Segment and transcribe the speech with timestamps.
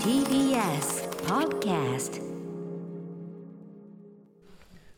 [0.00, 2.20] TBS Podcast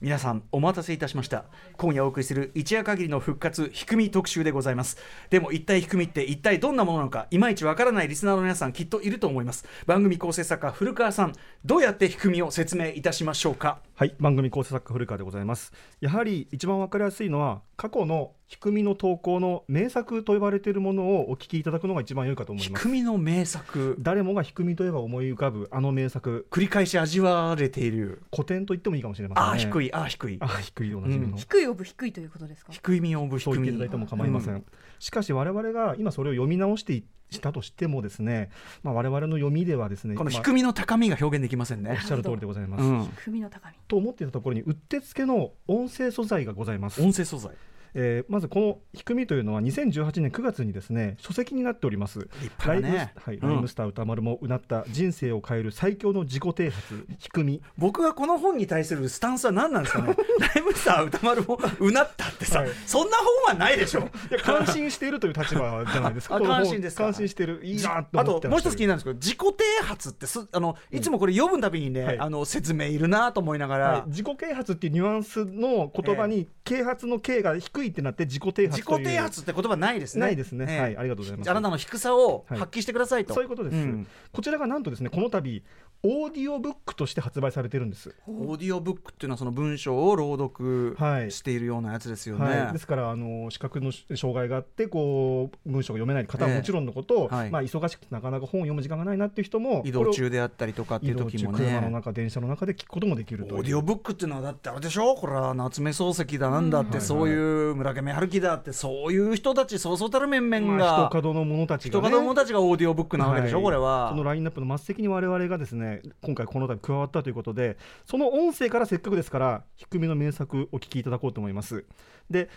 [0.00, 1.46] 皆さんお待たせいたしました。
[1.76, 4.96] 今夜お送りする一夜限りの復活ひくみ特集でございます。
[5.28, 9.64] でも一体ひくみって一体どんなものなのかいまいちわからないリスナーの皆さんきっといると思います。
[9.86, 11.32] 番組構成作家古川さん
[11.64, 13.80] どうやってひくみを説明いたしましょうか？
[13.96, 15.72] はい番組構成作家古川でございます。
[16.00, 22.82] やはり一番わかりやすいのは過去のひくみの投稿の名作と呼ばれているものをお聞きいただくのが一番良いかと思いひます。
[22.82, 23.96] くみの名作。
[23.98, 26.46] 誰もがひくみといえば思い浮かぶあの名作。
[26.50, 28.22] 繰り返し味わわれている。
[28.32, 29.50] 古典と言ってもいいかもしれませんね。
[29.50, 30.38] あー低いいあー低い。
[30.40, 31.36] あー低いでおなじみの、うん。
[31.38, 32.72] 低いオブ低いということですか？
[32.72, 34.64] 低いみオブ低そう言っていみただいても構いません、うん。
[34.98, 38.48] しかし我々が今それを読み直していしたとしてもですね、
[38.82, 41.90] まあ、我々の読みではですねこのまあ低みの高みが表現できませんね。
[41.90, 43.02] おっしゃる通りでございます、うん。
[43.02, 43.74] 踏みの高み。
[43.86, 47.02] と思っていたところにうってつけの音声素材がございます。
[47.02, 47.54] 音声素材
[47.94, 52.28] えーまずこの「ひくみ」というのは2018年9月にですね書籍になっております。
[52.40, 60.16] 立ライム,、スター歌丸もうなった人生を変える最強の自己啓発ひくみ僕はこの本に対するスタンスは何なんですかね。
[60.54, 62.70] ライムスター歌丸もうなったってさ、はい。
[62.86, 64.00] そんな本はないでしょ。
[64.00, 64.02] い
[64.34, 66.28] や感心しているという立場じゃないです。
[66.30, 67.04] か感心ですか。
[67.04, 72.18] 感心してるいいなとあ思ってともう一つ気になるんですけど自己啓発ってすあのいつもこれ読むたびにね、はい。
[72.18, 79.06] あの説明いるなと思いながら、はい、自己啓発っていうニュアンスの言葉に、啓発の啓が低いってなって自己啓自発という。
[79.06, 80.20] 己啓発って言葉ないですね。
[80.20, 80.80] ないですね、ええ。
[80.80, 81.50] はいありがとうございます。
[81.50, 84.06] あなたの低さをはい発揮してくださいと、そういうことです、ん。
[84.32, 85.62] こちらがなんとですねこの度
[86.04, 88.14] オーディオブックとして発売されてるんです。
[88.28, 91.30] オーディオブックっていうのはその文章を朗読はい。
[91.32, 97.50] しているようなやつですよね、はい、ですからあの視覚の障害があってこう文章が読めない方はもちろんのこと、ええはい。
[97.50, 105.16] まあ、忙しくてなかなか本を読む時間がないなっていう人も移動中であったりとかっていう時も移動中車のね中電車の中で聞くこともできるオーディオブックっていうのはだってあれでしょ？
[105.16, 107.00] これは夏目漱石だなんだって、うん。
[107.00, 113.64] そういう村上春樹だってそういう人たちそうそうたる面々まあ、が、人角の者たちが、人ね、方者たちがオーディオブックなわけでしょ、はい。
[113.64, 114.08] これは。
[114.10, 121.84] そのラインナップの末席に我々がですね今回この度加わったということでその音声からせっかくですから低めの名作お聞きいただこうと思います。
[122.30, 122.48] で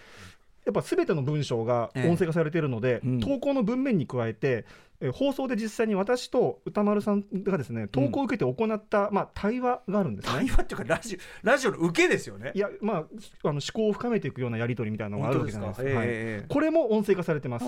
[0.65, 3.19] やっぱ全ての文章が音声化されているので、ええうん。
[3.19, 4.65] 投稿の文面に加えて、
[5.01, 10.31] えー放送で実際に私と歌丸さんがですね投稿を受けて行った、まあ、対話があるんですね。
[10.31, 12.51] 対話っていうかラジオラジオの受けですよね。
[12.53, 13.03] いやまあ、あ
[13.45, 15.89] の思考を深めていくようなやり取りみたいなのがあるわけじゃないですか。
[15.89, 16.07] はい。
[16.07, 17.65] ええこれも音声化されてます。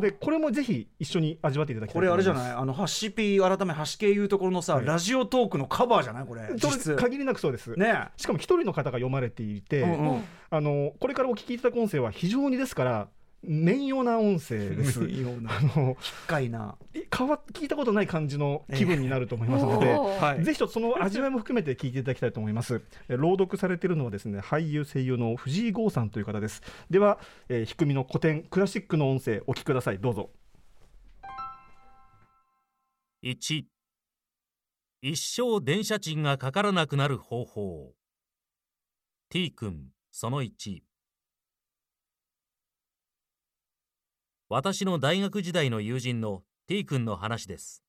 [0.00, 2.50] でこれもぜひ一緒に味わっていただきたいこれあれじゃいない？
[2.52, 4.86] あのハッシーピー改めハシ系いうところのさ、はい。
[4.86, 6.26] ラジオトークのカバーじゃない？
[6.26, 6.42] これ
[6.96, 7.72] 限りなくそうです。
[7.74, 10.24] ねしかも一人の方が読まれていて、うんうん。
[10.50, 13.08] あのこれからお聞きいただく音声は非常にですから
[13.42, 15.02] 面用な音声です。
[15.02, 16.76] ようなあの深いな
[17.16, 19.94] 変わ聞いたことない感じの気分になると思いますので。
[19.94, 22.82] おーはいぜひとその味わいも含めて聞いていただきたいと思います。
[23.08, 26.62] え朗読されているのはですね俳優声優の藤井剛さんという方です。
[26.90, 27.18] では、
[27.48, 29.98] えー、低みの古典クラシックの音声お聞きください。
[29.98, 30.30] どうぞ。
[33.22, 33.64] 1
[35.02, 37.94] 一生電車賃がかからなくなる方法
[39.30, 40.82] T 君その1
[44.52, 47.84] 私の大学時代の友人の T 君の話です。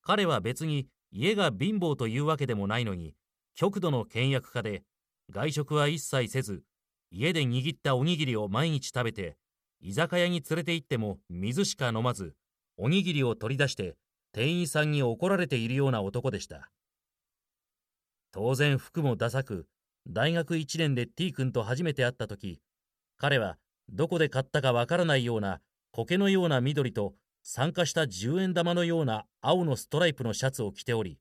[0.00, 3.16] 彼は別に家が貧乏というわけでもないのに
[3.56, 4.84] 極度の倹約家で
[5.28, 6.62] 外食は一切せず
[7.10, 9.38] 家で握ったおにぎりを毎日食べて
[9.80, 12.36] 居酒屋に連れて行っても水しか飲まず
[12.76, 13.96] おにぎりを取り出して
[14.32, 16.70] 店員さんに怒られているような男でした。
[18.30, 19.66] 当然服もダサく
[20.06, 22.60] 大学1年で T 君と初めて会った時
[23.18, 25.60] 彼はどこで買ったかわからないような
[25.92, 31.18] 苔のような緑と酸化した10円玉のような青のストライプのシャツを着ており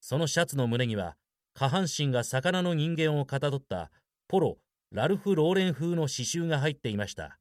[0.00, 1.16] そのシャツの胸には
[1.54, 3.90] 下半身が魚の人間をかたどった
[4.28, 4.58] ポロ・
[4.90, 7.38] ラルフ・ローレン風の刺繍が入っていました。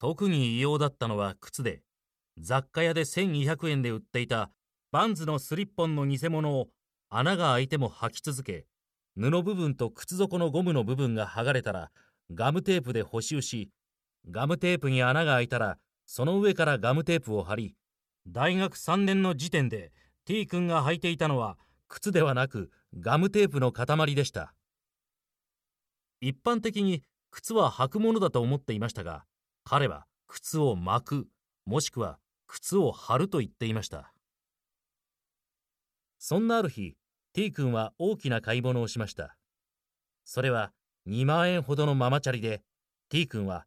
[0.00, 1.82] 特に異様だったのは靴で
[2.38, 4.50] 雑貨屋で1200円で売っていた
[4.92, 6.68] バンズのスリッポンの偽物を
[7.10, 8.64] 穴が開いても履き続け
[9.14, 11.90] 布部分と靴底のゴムの部分が剥がれたら
[12.32, 13.70] ガムテープで補修し
[14.30, 17.74] ガムテープに穴が開いたらその上からガムテープを貼り
[18.28, 19.92] 大学3年の時点で
[20.26, 21.56] T 君が履いていたのは
[21.88, 24.54] 靴ではなくガムテープの塊でした。
[26.20, 29.24] 一般的に靴は履くものだと思っていましたが
[29.64, 31.28] 彼は靴を巻く
[31.64, 34.12] もしくは靴を履ると言っていました。
[36.18, 36.94] そんなある日
[37.32, 39.36] T 君は大きな買い物をしました。
[40.24, 40.72] それは
[41.10, 42.62] 2万円ほどのママチャリで
[43.08, 43.66] T 君は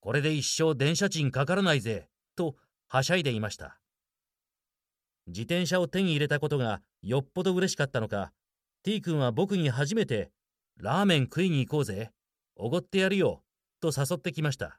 [0.00, 2.54] これで一生電車賃かからないぜと
[2.86, 3.80] はしゃいでいました。
[5.26, 8.32] 自転車を手に入れたことがよっぽど嬉しかったのか
[8.84, 10.30] T 君は僕に初めて
[10.76, 12.12] ラーメン食いに行こうぜ
[12.54, 13.42] おごってやるよ
[13.80, 14.78] と誘ってきました。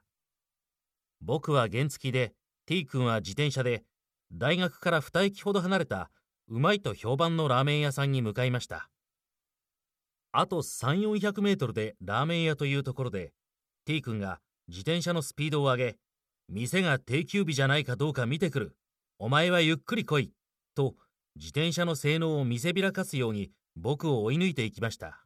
[1.20, 2.32] 僕は原付で
[2.64, 3.84] T 君は自転車で
[4.32, 6.10] 大学から2駅ほど離れた
[6.48, 8.88] うまいと評判のラーメン屋さんに向かいました。
[10.38, 13.32] あと3 4 0 0メートルでラーメン屋というところで
[13.86, 14.38] T 君が
[14.68, 15.96] 自転車のスピードを上げ
[16.50, 18.76] 店が定休日じゃないかどうか見てくる。
[19.18, 20.32] お前はゆっくり来い
[20.74, 20.94] と
[21.36, 25.24] 自転車の性能を見せびらかすように僕を追い抜いていきました。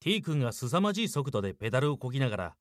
[0.00, 2.54] T 君が凄まじい速度でペダルをこぎながら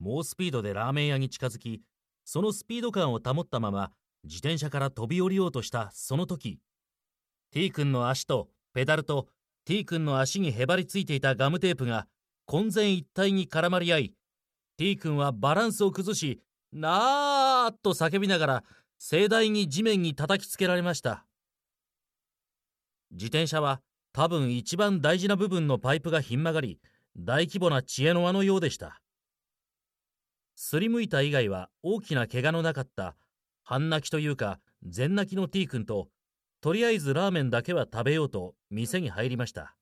[0.00, 1.80] 猛スピードでラーメン屋に近づき
[2.26, 3.90] そのスピード感を保ったまま
[4.22, 6.58] 自転車から飛び降りようとしたその時
[7.52, 9.28] T 君の足とペダルと
[9.66, 12.06] T 君の足にへばりついていたガムテープが
[12.46, 14.14] 混然一体に絡まり合い
[14.78, 16.40] T 君はバランスを崩し
[16.72, 18.64] なーっと叫びながら
[18.98, 21.26] 盛大に地面に叩きつけられました。
[23.10, 23.80] 自転車は
[24.12, 26.78] 多分一番大事な部分のパイプがひん曲がり
[27.16, 29.00] 大規模な知恵の輪のようでした。
[30.54, 33.16] すりむいた以外は大きな怪我のなかった
[33.64, 36.08] 半泣きというか全泣きの T 君と
[36.66, 39.76] とりあえずラーメンだけは食べようと店に入りました。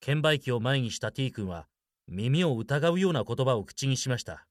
[0.00, 1.66] 券売機を前にした T 君は
[2.06, 4.46] 耳を疑うような言葉を口にしました。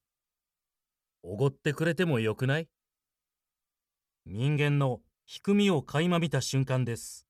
[1.21, 2.67] おごってくれてもよくない？
[4.25, 7.25] 人間の低みを垣間見た瞬間です。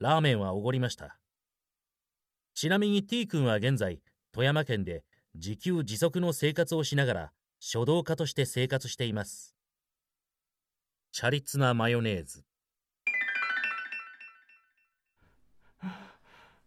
[0.00, 1.20] ラーメンはおごりました。
[2.52, 4.00] ちなみに T 君は現在
[4.32, 5.04] 富山県で
[5.36, 9.54] 自給自足の生活をしながら書道家として生活しています。
[11.12, 12.42] チャリツなマヨネーズ。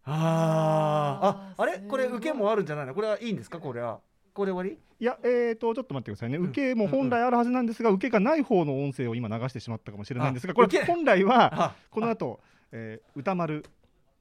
[0.04, 1.26] あー。
[1.26, 1.78] ああれ？
[1.78, 2.94] これ受けもあるんじゃないの？
[2.94, 3.58] これはいいんですか？
[3.58, 4.00] これは。
[4.32, 4.78] これ終わり？
[5.00, 11.74] いや、えーと、ちょっと待ってくださいね、受けも本来あるはずなんですが、受けがない方の音声を今流してしまったかもしれないんですが、これ本来はあ。
[11.90, 12.40] この後、
[12.72, 13.64] えー歌丸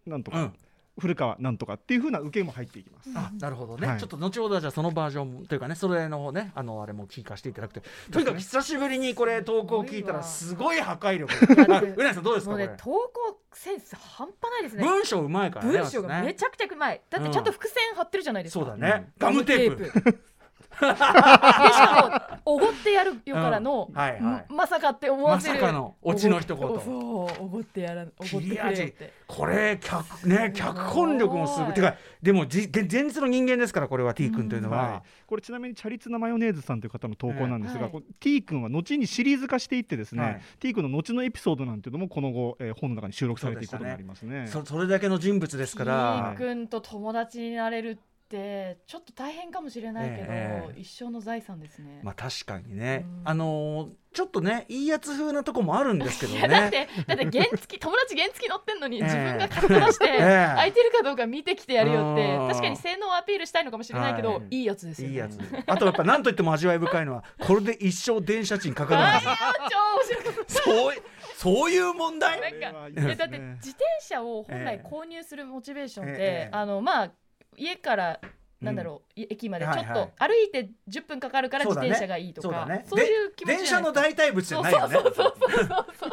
[0.05, 0.53] なんとか、うん
[0.97, 3.09] 古川なんとかっていう風な受けも入っていきます。
[3.15, 3.99] あなるほどね、はい。
[3.99, 7.81] ちょっと後ほどはじゃあそのバージョンというかねそれのねあのあれも聞かせていただくと。
[8.11, 11.33] とにかく久しぶりにこれ投稿を聞いたらすごい破壊力。
[11.73, 12.65] あうなぎさんどうですかこれ。
[12.65, 14.83] もうね投稿センス半端ないですね。
[14.83, 17.01] 文章うまいからね文章がめちゃくちゃうまい。
[17.09, 20.01] だってちゃんと伏線貼ってるじゃないですか、そうだね、ガムテープ。
[20.01, 20.19] プ
[20.79, 23.95] でしかもおごってやるよからの、うん。
[23.95, 24.21] はいはい。
[24.21, 25.55] ままさかって思わせる。
[25.55, 26.67] まさかのオチの一言。
[26.67, 31.73] おごそうおごってやらおごってくれよってこれ脚ね脚本力もすごい。
[31.73, 37.91] てかでもじ現前日の人間ですからこれは T 君というのは、はい、これちなみにチャリツナマヨネーズさんという方の投稿なんですが、はい。
[37.91, 40.41] こう T 君は後にシリーズ化していってですね、はい。
[40.59, 44.47] T 君の後のエピソードなんていうのもこの後、えー本の中に収録されていくことになりますね。
[44.47, 53.21] そそれだけの人物ですか T ら、君と友達になれるってちょっと大変かもしれないけど、ええ一生の財産ですね、まあ確かにね、うん。
[53.25, 59.03] あのーちょっとねいいやつ風なとこもあるんですけどいやだっねてだって原付 友達原付乗ってんのにええ。
[59.03, 60.17] 自分が格好出して ええ。
[60.55, 62.47] 空いてるかどうか見てきてやるよってうん。
[62.47, 65.13] 確かに性能をアピールしたいのかもしれないけど、はいい、いやつですよね。
[65.13, 65.37] いいやつ。
[65.67, 69.37] あとやっぱ何といっても味わい深いのはこれで一生電車賃かかるんあですよー
[69.69, 69.77] 超
[70.15, 71.01] 面白かっそうい
[71.35, 72.41] そういう問題？
[72.41, 74.87] なんかねだって自転車を本来ええ。
[74.87, 76.17] 購入するモチベーションって、え
[76.47, 76.49] え。
[76.51, 77.11] あのまあ
[77.59, 78.19] 家から
[78.61, 82.85] なんだろう、い駅までちょっと歩いて10分かかるから自転車がいいとかそうだね。
[82.89, 84.97] そういう気持ち電車の代替物じゃないよね。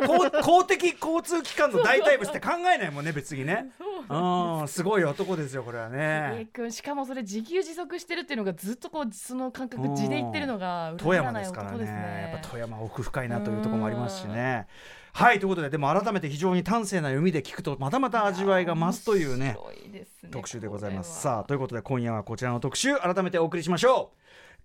[0.07, 3.73] 公公的交通機関の代替物って考えないもんね 別にね。
[4.09, 14.69] うんすごい男ですよこれはえね君しかもそれ自給自足してるっていうのがずっとこうその感覚うん地で言ってるのが富山ですからねやっぱ富山奥深いなというところもありますしね
[15.17, 19.57] はいということででも改めて非常に端正な読みで聞くとまたまた味わいが増すというね
[19.91, 21.23] ね特集でございます。
[21.23, 24.11] さあということで今夜はこちらの特集改めてお送りしましょ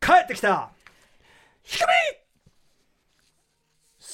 [0.02, 0.06] う。
[0.06, 0.72] 帰ってきた
[1.64, 2.21] ひくみ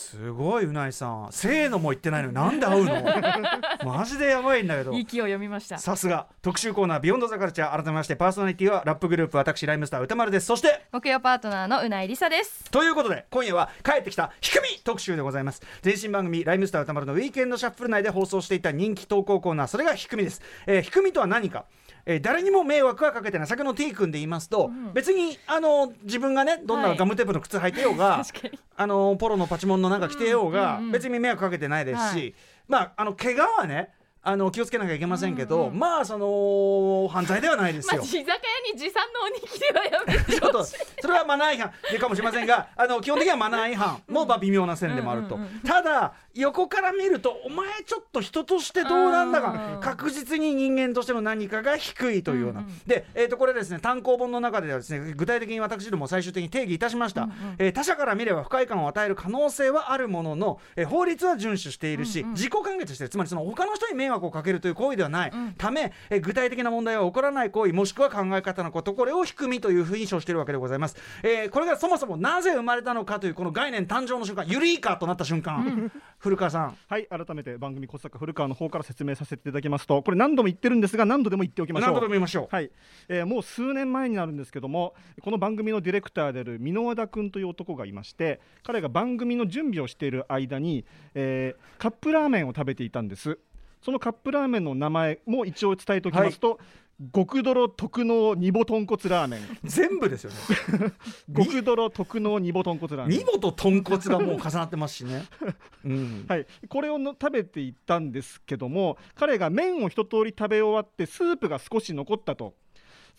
[0.07, 1.27] すごいうないさん。
[1.31, 2.93] せーのも言ってないのになんで会うの？
[3.83, 4.93] マジでやばいんだけど。
[4.93, 5.77] 息を読みました。
[5.79, 6.27] さすが。
[6.41, 7.75] 特集コーナービヨンドザカルチャー。
[7.75, 10.45] 改めましてパーソナリティはラップグループ私ライムスター歌丸です。
[10.45, 12.63] そして木曜パートナーのうないりさです。
[12.71, 15.61] ということで今夜は帰ってきたひくみ特集でございます。
[15.83, 21.65] 前身番組ライムスター歌丸のウィークエンドシャッフル内で放送していた人気投稿コーナーそれがひくみです、えー、ひくみとは何か？
[22.09, 23.47] えー誰にも迷惑はかけてない。
[23.47, 26.97] 先の T 君で言いますと、別にあの自分がねどんなはい。
[26.97, 28.59] ガムテープの靴履いてようが、 確かに。
[28.77, 32.35] あのポロのパチモンのなんか着てようが、うんうんうん別に迷惑かけてないですし、はい。
[32.67, 37.99] まああの怪我はねあの気をつけなきゃいけませんけど、まあその犯罪ではないですよ。
[38.01, 38.35] まあ地酒屋
[38.73, 40.75] に持参のおにぎりはやめてちょっとそ
[41.07, 45.59] れはマナー違反でかもしれませんがあの基本的にはマナー違反もまあ微妙な線でもあると、うんうんうん。
[45.61, 49.81] ただ横から見るとお前ちょっと人としてどうなんだかうん。
[49.81, 52.77] 確実に人間としての何かが低いというような、うんうん。
[52.85, 56.87] で、えー、とこれですね単行本の中ではですね具体的に私ども最終的に定義いた。
[56.87, 63.09] しました、えー他者から見れば不快感を与える可能性はあるものの、えー法律は遵守しているし、自己完結してる。
[63.09, 75.91] つまりその他の人に迷惑惑をかけるという行為ではない、うんためえ具体的な問題は起こらない行為もしくは考え方のことこれを低みというふうに称しているわけでございます、えーこれがそもそもなぜ生まれたのかというこの概念誕生の瞬間ユリイカとなった瞬間、
[76.27, 76.77] 古川さん。
[76.87, 81.87] はい改めて番組小坂古川の方から説明させていただきますとこれ何度も言ってるんですが何度でも言っておきましょう。
[81.91, 82.69] 何度でも言いましょう、はい、
[83.07, 93.39] えーもう数年前になるんですけどもこの番組のディレクターである箕輪田君という男がいまして彼が番組の準備をしている間に、えーカップラーメンを食べていたんです。
[93.81, 96.59] そのカップラーメンの名前も一応伝えておきますと、
[97.13, 99.41] 極ドロ特納煮ぼ豚骨ラーメン。
[99.63, 100.37] 全部ですよね。
[101.35, 103.19] 極ドロ特納煮ぼ豚骨ラーメン。
[103.19, 105.25] 見事豚骨がもう重なってますしね、
[105.85, 106.25] うん。
[106.27, 112.55] はい、これをの食べていったんですけども彼が麺を一通り食べ終わってスープが少し残ったと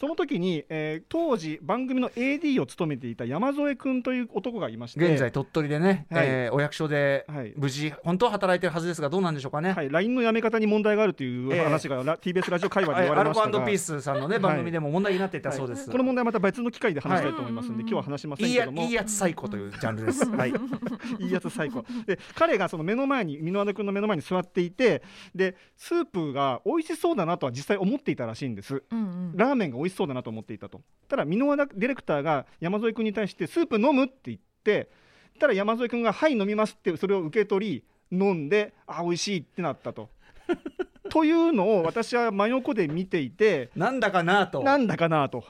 [0.01, 6.27] その時に、えー当時番組の AD を務めていた山添君という男がいまして現在鳥取でね、はい。
[6.27, 7.53] えーお役所ではい。
[7.57, 15.91] 無事本当は働いてるはずですがどうなんでしょうかね、はい、LINE のやめ方に問題があるというええ話が、ラ TBS ラジオ会話ではいアルコ言われましたが、 ピースさんのね番組でも問題になっていたそうです、はい。
[15.91, 18.83] この問題はまた別の機会で話したいと思いますので、はい今日は話しませんいいけども。
[18.83, 20.29] やいいやつ最高というジャンルです。
[20.29, 20.51] はい。
[21.21, 21.27] い。
[21.27, 21.85] いやつ最高。
[22.07, 25.03] で彼がその目の前に箕輪田君の目の前に座っていて
[25.35, 28.83] でスープが美味しそうだなとは実際思っていたらしいんです。
[28.91, 29.37] うんうん。
[29.37, 34.91] ラーメンが美味しそうだなと思っていたとただ箕輪田ディレクターが山添君に対してスープ飲むって言って
[35.39, 40.11] たら山添君が「はい飲みます」ってそれを受け取り飲んであ美味しいってなったと。
[41.11, 44.63] というのを私は真横で見ていてなんだかなと。
[44.63, 45.45] なんだかなと。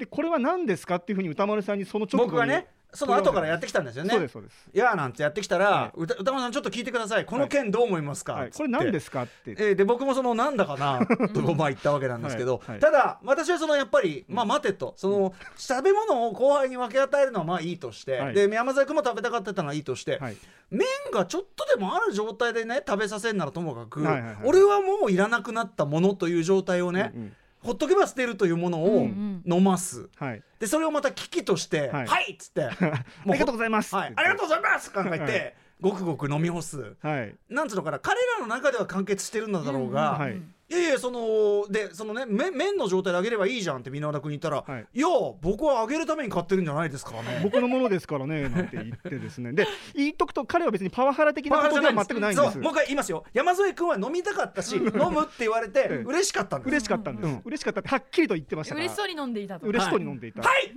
[0.00, 4.10] でこれは何ですかっていうふうに歌丸さんにその直後に僕がね、その後からやってきたんですよね。
[4.10, 7.24] そうですそうです、いやーなんてやってきたら、は歌歌丸さんちょっと聞いてください。
[7.24, 8.32] この件どう思いますか？
[8.32, 8.58] はい、つって。
[8.58, 9.50] これ何ですかって。
[9.52, 12.70] えーで僕もそのなんだかな とまあ言ったわけなんですけど、はい。
[12.72, 12.80] はい。
[12.80, 14.94] ただ私はそのやっぱりまあ待てと。
[14.96, 18.34] その食べ物を後輩に分け与えるのはまあいいとして、はい。
[18.34, 20.36] で山添君も食べたかったのはいいとして、はい。
[20.70, 24.36] 麺がちょっとでもある状態でね食べさせるならともかく、はいはいはい。
[24.44, 29.42] 俺はもういらなくなったものという状態をね、うんうんほっとけば捨てるというものうをん。
[29.46, 32.64] 飲ます、はい、でそれをまた危機として「ははいい」っつって。
[32.80, 33.94] ありがとうございます。
[33.94, 35.54] はい、ありがとうございます」考えて、はい。
[35.80, 36.96] ごくごく飲み干す。
[37.00, 37.34] はい。
[37.48, 37.98] なんつうのかな。
[37.98, 40.40] 彼らの中では完結してるんだろうが、はい
[40.70, 44.86] いやいやそのでそのね麺麺の状態であげればいいじゃんって箕輪田君に言ったら、はい。
[44.94, 45.08] い、や
[45.40, 47.40] 僕はあげるために買ってるんじゃないですからね。
[47.42, 49.52] 僕のものですからね なんて言ってですね。
[49.52, 52.52] で言っとくと彼は別にパワハラ的なことでは全くないんです。
[52.52, 53.24] そうもう一回言いますよ。
[53.32, 56.68] 山添君は飲みたかったし飲むって言われてええ嬉しかったんです。
[56.68, 57.42] 嬉しかったんです、うん。
[57.46, 58.84] 嬉しかったってはっきりと言ってましたから。
[58.84, 59.66] 嬉しそうに飲んでいたと。
[59.66, 60.72] 嬉しそうに飲んでいた、はい。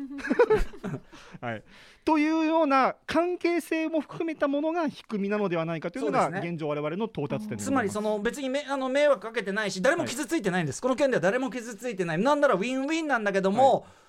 [1.40, 1.64] はい
[2.06, 12.18] というような関係性も含めたものが低みなのではないかというのが現状我々の到達点でつまりその別にめあの迷惑かけてないし誰も傷ついてないんです、この件では誰も傷ついてない。
[12.18, 14.03] なんならウィンウィンなんだけども、い、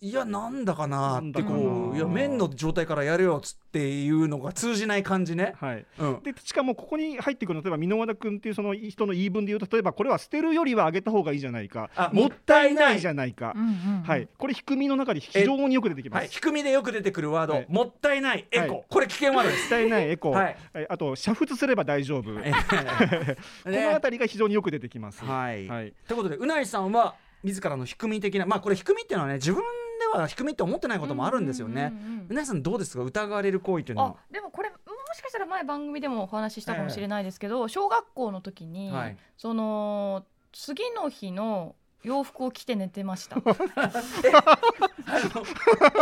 [0.00, 5.86] やなんだかなってこなんだかないや麺の状態からやるよっつっていうのが通じない感じね、はい。
[5.98, 11.88] うん、でしかもここに入ってくるの例えば箕輪田君っていうその人の言い分で言うと例えばこれは捨てるよりはあげた方がいいじゃないか。
[11.96, 13.00] あもったいない。
[13.00, 14.02] じゃないか、うんうんうん。
[14.02, 16.20] はい、これ低みの中で非常によく出てきます。
[16.20, 17.66] はい、低みでよく出てくるワード、はい。
[17.68, 18.84] もったいないエコ、はい。
[18.90, 20.56] これ危険ワードでもすったいないエコ、はい。
[20.74, 22.52] はいあと煮沸すれば大丈夫、え
[23.64, 25.24] このね辺りが非常によく出てきます。
[25.24, 25.94] はい、はい。
[26.06, 29.62] ということでうないさんは自らの低み的なまあこれ低みっていうのはね自分
[30.12, 33.04] では低みって思ってないこともあるんですよね、うんうんうんうんうないさんどうですか？
[33.04, 34.76] 疑われる行為というのあはでもこれも
[35.14, 39.16] しかしたら前番組でもお話ししたかもしれないですけど、小学校の時に、はい。
[39.36, 43.36] その次の日の洋服を着て寝てました。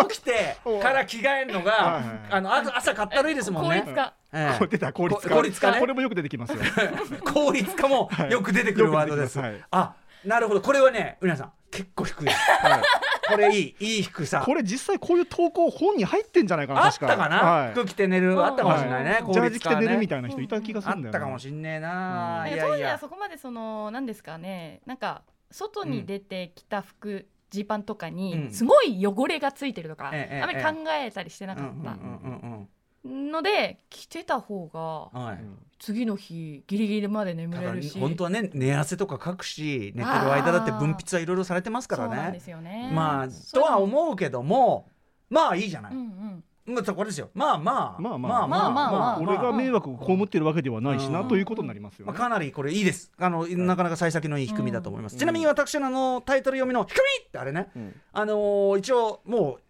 [0.09, 3.81] 起きてから着替えるのが、あのあ朝かったるいですもんね。
[3.81, 4.15] 効率化。
[4.33, 4.67] ええ。
[4.67, 5.81] 出た効率化効率化ね。
[5.81, 6.59] これもよく出てきますよ。
[7.33, 9.39] 効率化もよく出てくるワードです、
[9.71, 9.95] あ
[10.25, 10.61] なるほど。
[10.61, 12.37] これはねうなさん結構低いです。
[12.51, 12.83] はい
[13.29, 14.43] これいいいい低さ。
[14.45, 17.73] これ実際こういう投稿本に入ってんじゃないかなあっ確たかな、はい。
[17.73, 19.23] 服着て寝るあったかもしれないね、はい。
[19.23, 21.19] 効ジャージ着て寝るみたいな人いた気がすあるんだよな。
[21.19, 22.53] ったかもしんねえな、うん。
[22.53, 22.67] いやいや。
[22.67, 28.15] 当時はそこまでその何ですかねなんか外に出てきた服、ジーパンとかうん。
[28.15, 31.71] にすごい汚れがついてるとか、ええあまり考えたりしてなかった。
[31.71, 32.69] うんうんうん
[33.05, 35.45] ので着てた方がうんはい。
[35.79, 37.99] 次の日ギリギリまで眠れるし。
[37.99, 42.91] 本当はね寝汗とかかくし寝てる間だって分泌はいろいろされてますからうなんですよね。
[42.95, 44.89] まあとは思うけども
[45.29, 46.75] まあいいじゃない、うんうん。
[46.75, 47.29] まあこれですよ。
[47.35, 48.01] まあまあ。
[48.01, 48.47] まあまあ。
[48.47, 48.71] まあまあ。
[48.71, 51.29] まあ俺が迷惑を被ってるわけではないしなうん。
[51.29, 52.19] ということになりますよまあ、ね。
[52.19, 53.13] かなりこれいいです。
[53.19, 55.19] あの、なかなか幸先のいい低みだと思います、うん。
[55.19, 57.95] ちなみに私のあのタイトル読みの「低み!」ってあれね、うん。
[58.13, 59.61] あのー一応もう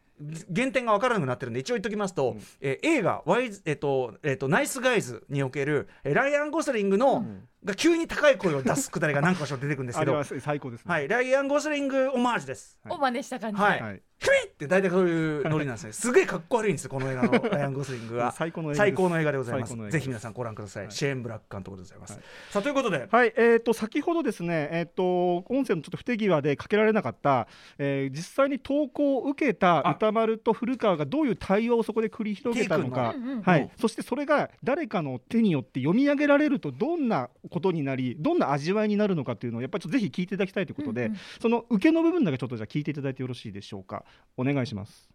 [0.54, 2.42] 原点が分からなくなってるんで一応言っときますと、うん。
[2.60, 10.12] えー映画ワイズ、えっとえっとナイスガイズ」における、えーライアン・ゴスリングの、んが急に高い声を出すくだりが何か所出てくるんですけど。
[10.18, 10.92] あれは最高ですね。
[10.92, 11.08] はい。
[11.08, 12.78] ライアン・ゴズリングオマージュです。
[12.88, 13.58] を真似した感じ。
[13.58, 13.80] で、はい。
[13.80, 14.02] はい。
[14.24, 17.32] ヒュイって大体そういうノリなんですねすげえかっこ悪いんですよこの映画の。
[17.50, 18.94] ライアン・ゴズリングが最高の映画です。
[18.94, 19.90] 最高の映画でございます。
[19.90, 20.92] ぜひ皆さんご覧ください、はい。
[20.92, 22.22] シェーン・ブラック監督でございます、はい。
[22.50, 23.08] さあということで。
[23.10, 29.92] はい、えー、と先ほどですね、えー、と音声のちょっと不手際でかけられなかった、えー実際に投稿を受けたあ。
[29.92, 33.14] 歌丸と古川がどういう対話をそこで繰り広げたのか。
[33.42, 44.04] はいうん、そしてそれが誰かの手によって読み上げられるとどんなことになりどんな味わいになるのかっていうのをやっぱりちょっとぜひ聞いていただきたいということで、うんうんその受けの部分だけちょっとじゃあ聞いていただいてよろしいでしょうか？
[44.36, 45.08] お願いします。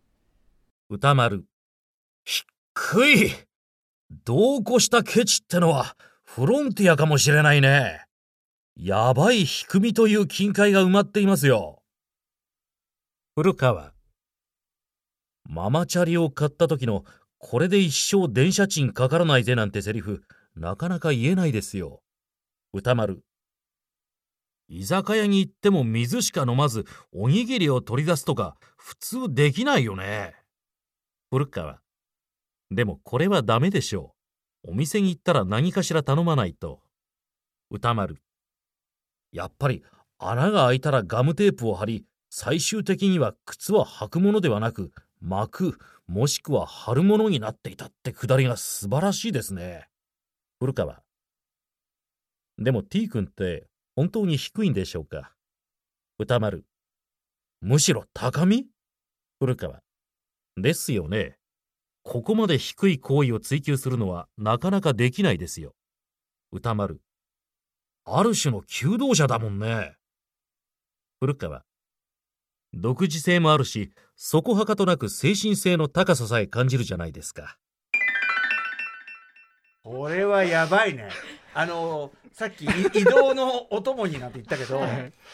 [0.90, 1.44] 歌丸。
[2.24, 3.32] 低い
[4.24, 8.06] 度を越したケチってのはフロンティアかもしれないね。
[8.76, 11.82] やばい低みという金塊が埋まっていますよ。
[13.36, 13.94] 古川。
[15.50, 17.04] ママチャリを買った時の
[17.40, 20.24] これで一生電車賃かからないぜなんてセリフ、
[20.56, 22.02] なかなか言えないですよ。
[22.72, 23.24] 歌丸。
[24.68, 30.36] 居酒屋に行っても水しか飲まずおにぎりを取り出すとか普通できないよね。
[31.32, 31.80] 古川。
[32.70, 34.14] でもこれはダメでしょ
[34.64, 34.72] う。
[34.72, 36.82] お店に行ったら何かしら頼まないと。
[37.72, 38.22] 歌丸。
[39.32, 39.84] やっぱり
[40.20, 49.88] 穴が開いたらガムテープを貼り、最終的には靴は履くものではなく、巻く、もしくは貼るものになっていたってくだりが素晴らしいですね。
[50.60, 51.02] 古川。
[52.62, 55.32] でも T 君って本当に低いんでしょうか？
[56.20, 56.66] 歌丸。
[57.62, 58.68] むしろ高み？
[59.40, 59.80] 古川。
[60.58, 61.38] ですよね。
[62.04, 65.74] ここまで低い行為を追求するのはなかなかできないですよ。
[66.52, 67.00] 歌丸。
[68.04, 69.96] ある種の求道者だもんね。
[71.22, 71.64] 古川。
[72.74, 77.58] 独自性もあるし、そこはかとなく精神性の高ささえ感じるじゃないですか。
[79.82, 81.10] これはやばいね
[81.54, 82.68] あのさっきい
[83.02, 84.82] 移動のお供になんて言ったけど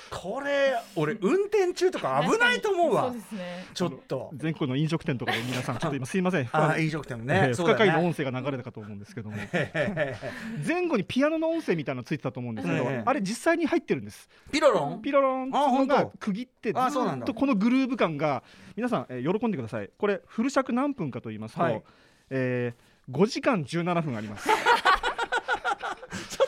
[0.09, 3.65] これ俺運転中とか危ないと思うそわうですね。
[3.73, 4.31] ちょっと。
[4.33, 6.49] 全国の飲食店とかで皆さんちょっと今 すいません。
[6.51, 7.41] ああ飲食店もえね。
[7.51, 9.35] ー不可解な音声が流れたかと思うんですけども。
[10.65, 13.03] 前後にピアノの音声みたいなのついてたと思うんですけど、ええ。
[13.05, 14.29] あれ実際に入ってるんです。
[14.51, 15.01] ピロロン？
[15.01, 15.49] ピロロン。
[15.49, 17.23] っていうのあ本が当区切ってずあそうなんだ。
[17.23, 18.43] っとこのグルーヴ感が
[18.75, 19.89] 皆さん、えー喜んでください。
[19.97, 21.83] これフル尺何分かと言いますと、はい。
[22.29, 24.49] えー5時間17分あります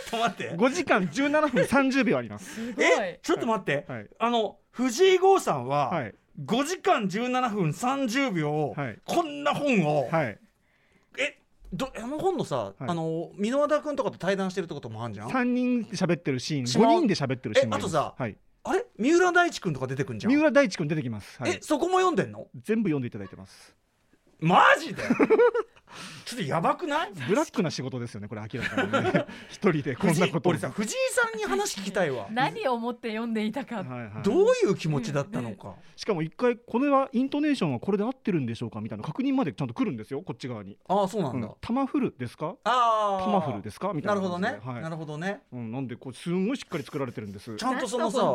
[0.09, 0.55] と待って。
[0.55, 2.60] 5時間17分30秒あります。
[2.79, 4.10] えちょっと待って、はい。
[4.19, 6.15] あの藤井剛さんは、はい。
[6.45, 8.99] 5時間17分30秒、はい。
[9.05, 10.39] こんな本を、はい。
[11.17, 11.39] え
[11.73, 12.73] どあの本のさ、はい。
[12.79, 18.86] あの箕輪田君とかと対談してるってこともあるじゃん？3人で喋ってるシーンしまう？5人で喋ってるシーンあとさはい、あれ？
[18.97, 20.34] 三浦大知君とか出てくんじゃん？
[20.34, 21.51] 三浦大知君出てきます、はい。
[21.51, 22.47] え、そこも読んでんの？
[22.63, 23.75] 全部読んでいただいてます。
[24.39, 25.01] マジで？
[26.26, 27.12] ちょっとやばくない？
[27.28, 29.26] ブラックな仕事ですよねこれ明らかにね。
[29.50, 30.50] 一人でこんなこと。
[30.50, 32.28] を俺さ藤井さんに話聞きたいわ。
[32.32, 40.78] 何を思って読んでいたか、はいはいどういう気持ちだったのか、しかも一回これはイントネーションはこれで合ってるんでしょうかみたいな確認までちゃんと来るんですよこっち側に。
[40.88, 41.54] ああそうなんだ、うん。
[41.62, 42.56] タマフルですか？
[42.63, 43.93] ああタマフルですか？
[43.93, 44.82] みたないるほどね、はい。
[44.82, 45.41] なるほどね。
[45.54, 47.56] うん、なんでこうすんごいしっかり作られてるんです。
[47.56, 48.34] ちゃんとそのさ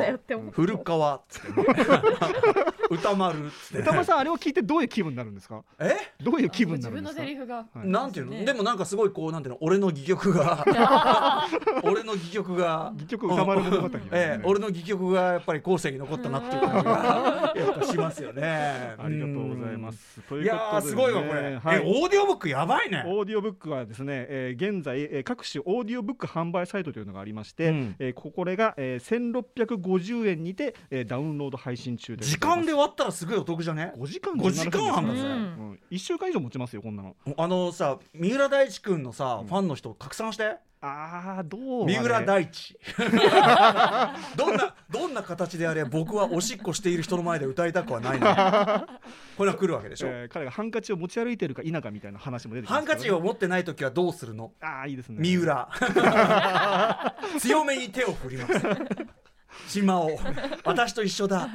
[0.53, 1.53] 古川っつって。
[1.53, 1.67] ね
[2.91, 3.75] 歌丸っつって。
[3.77, 5.63] ね歌間さんあれを聞いてどういう気分になるんですか？
[5.79, 5.97] え？
[6.23, 7.21] どういう気分になるんですか？
[7.23, 7.89] セリフが、はい。
[7.89, 8.45] なんていうの、ね。
[8.45, 9.59] でもなんかすごいこうなんていうの？
[9.61, 10.65] 俺の戯曲が。
[11.85, 12.89] 俺の戯曲が。
[12.89, 18.43] 戯曲歌丸物語、ねええ、俺の戯曲がやっぱり後世に残ったなっていう感じが やっぱしますよね。
[18.99, 20.21] ありがとうございます。
[20.29, 20.43] とうん。
[20.43, 20.73] いいうことでね。
[20.73, 21.77] やーすごいわこれ、はい。
[21.77, 23.05] えオーディオブックやばいね。
[23.07, 27.97] オーディオブックはですね、えー現在、えー各種オーディオブック販売サイトというのがありまして、うん。
[27.99, 35.21] えーここれが、えー、1650円にて、えーダウンロード配信中で時間で割ったらすごいお得じゃね？5時間5時間半だぜ。
[35.21, 35.33] うんう
[35.75, 40.57] ん、1週間以上持ちますよこんなのあのさ三浦大知君のさ、ファンの人拡散して。
[40.85, 41.87] あーどう？
[41.87, 42.77] 三浦大知。
[44.37, 48.27] どんなどんな形であれ僕はおしっこしている人の前で歌いたくはないの
[49.39, 52.87] これは来るわけでしょ、えー彼がハンカチを持ち歩いてるか否かみたいな話も出てきますね。
[52.89, 54.51] ハンカチを持ってない時はどうするの？
[54.61, 55.19] ああいいですね。
[55.21, 55.69] 三浦。
[57.39, 58.55] 強めに手を振ります
[59.69, 60.19] 島を。
[60.65, 61.49] 私と一緒だ。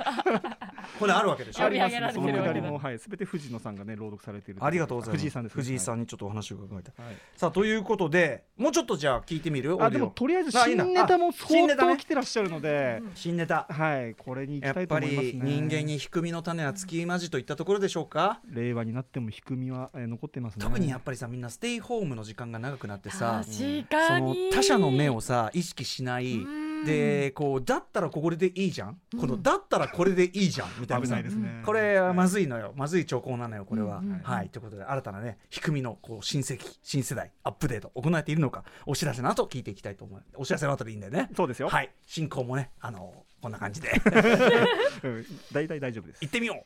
[1.00, 1.66] これあるわけでしょ。
[1.66, 3.00] あります読み上げられそのくだりもはい。
[3.00, 5.18] すべて藤野さんがね朗読されているありがとうございます。
[5.18, 5.56] 藤井さんですね。
[5.62, 7.16] 藤井さんにちょっとお話を伺いたい、はい。
[7.36, 9.78] さあということでもうちょっとじゃあ聞いてみる？
[9.84, 11.90] あでもとりあえず新ネタもあ新ネタね。
[11.90, 13.02] 相当来てらっしゃるので。
[13.16, 13.68] 新ネタ。
[13.70, 14.16] はい。
[14.16, 15.32] これに行きたいとやっぱ思いますね。
[15.32, 20.64] り人間に低みの種はつきまじといったところでしょうか、令和になっても低みは、えー残ってますね。
[20.64, 26.38] 特にやっぱりさみんなステイホームの時間が長くなってさ確その他者の目をさ意識しない
[26.88, 30.70] でこうだったらこれでいいじゃん、このだったらこれでいいじゃん？
[30.80, 31.20] みたいな。
[31.20, 31.62] ね。
[31.66, 34.12] これはまずいのよ、まずい兆候なのよこれは、うん。
[34.12, 34.50] うんはい。
[34.50, 40.24] ということで新たなね仕組みのこう新世紀新世代アップデート行えているのかお知らせの後聞いていきたいと思う。
[40.36, 41.30] お知らせの後でいいんだよね。
[41.36, 41.70] そうですよ。
[41.70, 41.92] はい。
[42.06, 43.92] 進行もねあのこんな感じで。
[45.04, 45.26] うん。
[45.52, 46.22] 大体大丈夫です。
[46.22, 46.66] 行ってみよう。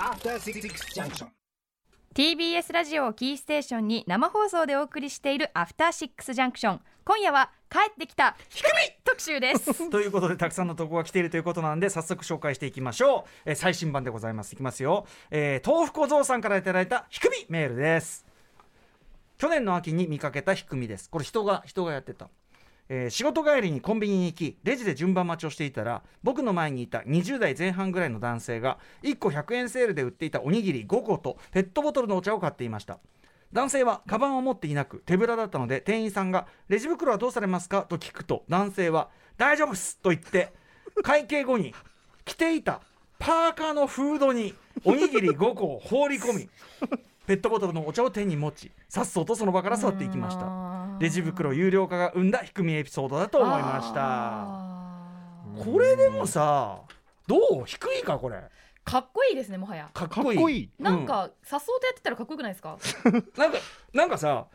[0.00, 1.28] After Six Junction.
[2.14, 6.80] TBS ラジオをキーステーションに生放送でお送りしているアフターシックスジャンクション
[7.10, 8.70] 今夜は帰ってきたひくみ！
[9.02, 9.90] 特集です。
[9.90, 14.52] ということでたくさんの投稿が来ているということなんで早速紹介していきましょう、えー最新版でございます。
[14.52, 18.24] いきますよ、えー、豆腐小僧さんからいただいたひくみメールです。
[19.38, 21.10] 去年の秋に見かけたひくみです。
[21.10, 22.30] これ人が人がやってた。
[22.88, 33.00] えー仕事帰りにコンビニに行きレジで順番待ちをしていたら僕の前にいた20代前半ぐらいの男性が1個100円セールで売っていたおにぎり5個とペットボトルのお茶を買っていました
[33.52, 40.52] 男性はカバンを持っていなく手ぶらだったので店員さんが「レジ袋はどうされますか?」と聞くと男性は「大丈夫っす」と言って
[41.02, 41.74] 会計後に
[42.24, 42.80] 着ていた
[43.18, 46.48] パーカーのフードにおにぎり5個を放り込み
[47.26, 50.70] ペットボトルのお茶を手に持ちさっそうとその場から去っていきました。
[51.00, 54.00] レジ袋有料化が生んだ低みエピソードだと思いました。
[54.02, 55.06] あ
[55.64, 56.80] これでもさ
[57.26, 57.64] どう？
[57.64, 58.36] 低いかこれ。
[58.36, 58.42] ー
[58.90, 59.90] かっこいいですねもはや。
[59.94, 60.38] かっこいい。
[60.38, 60.70] こいい。
[60.78, 62.78] なんかさそうとやってたらかっこよくないですか？
[63.36, 63.58] なんか
[63.92, 64.46] なんかさ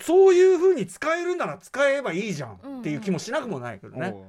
[0.00, 4.24] そういう風に使えるなら使えばいいじゃんっていう気もしなくもないけどね、おう。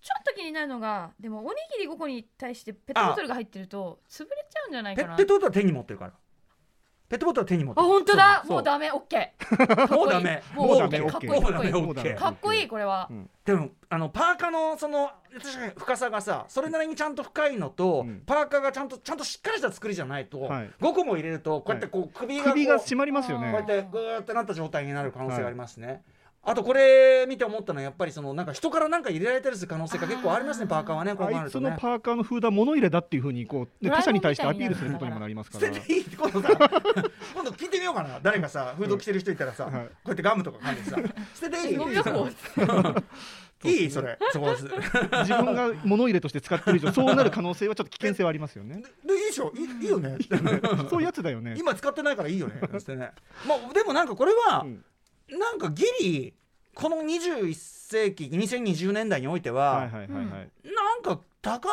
[0.00, 5.16] ちょっと気になるのがでもおにぎり5個に対してペットボトルが入ってると潰れちゃうんじゃないかな。
[5.16, 6.12] ペットボトルは手に持ってるから
[7.08, 8.44] ペットボトルは手に持ってある本当だ。
[8.48, 8.90] もうダメ。
[8.90, 9.94] オッケー。
[9.94, 10.42] もうダメ。
[10.54, 11.00] もうダメ。
[11.00, 11.40] かっこいい。
[11.40, 11.70] もうダメ。
[11.70, 12.10] もうダメ。
[12.10, 13.06] OK かっこいいこれは。
[13.08, 13.30] うん。
[13.44, 18.22] でもあのパーカーのその確かに深さがさそれなりにちゃんと深いのと、うん。
[18.26, 20.70] パーカーがちゃんとちゃんとしっかりした作りじゃないと、はい。
[20.80, 23.52] 5個も入れるとこうやってこう首がこう首が締まりますよね。
[23.52, 26.02] こうやってグーってなった状態になる可能性がありますね。
[26.48, 31.70] あとこれ見て思ったのはやっぱりそのなんか人からなんか入れられたりする可能性が結構ありますねパーカーはねこうなあいつるとね。
[31.70, 35.66] のパーカーのフードは物入れだっていうふうにこう、ね、ドラえもん他者に対してアピールすることにもなりますから。
[35.66, 36.04] 捨てていい。
[36.16, 36.48] 今度さ
[37.34, 38.20] 今度聞いてみようかな。
[38.22, 39.72] 誰かさフード着てる人いたらさ、はい。
[39.72, 40.96] こうやってガムとか噛んでさ。
[41.34, 41.74] 捨てていい？
[43.82, 43.90] いい？
[43.90, 44.16] それ。
[44.32, 48.84] そこ自分が物入れとして使ってる以上そうなる可能性はちょっと危険性はありますよね。
[49.04, 49.52] でいいでしょ？
[49.56, 50.16] いいいいよね。
[50.88, 51.54] そういうやつだよね。
[51.58, 52.54] 今使ってないからいいよね。
[52.60, 53.10] ね。
[53.48, 54.84] まあでもなんかこれは、うん
[55.28, 56.34] なんかギリ
[56.74, 60.48] この21世紀2020年代においては、なん
[61.02, 61.70] か高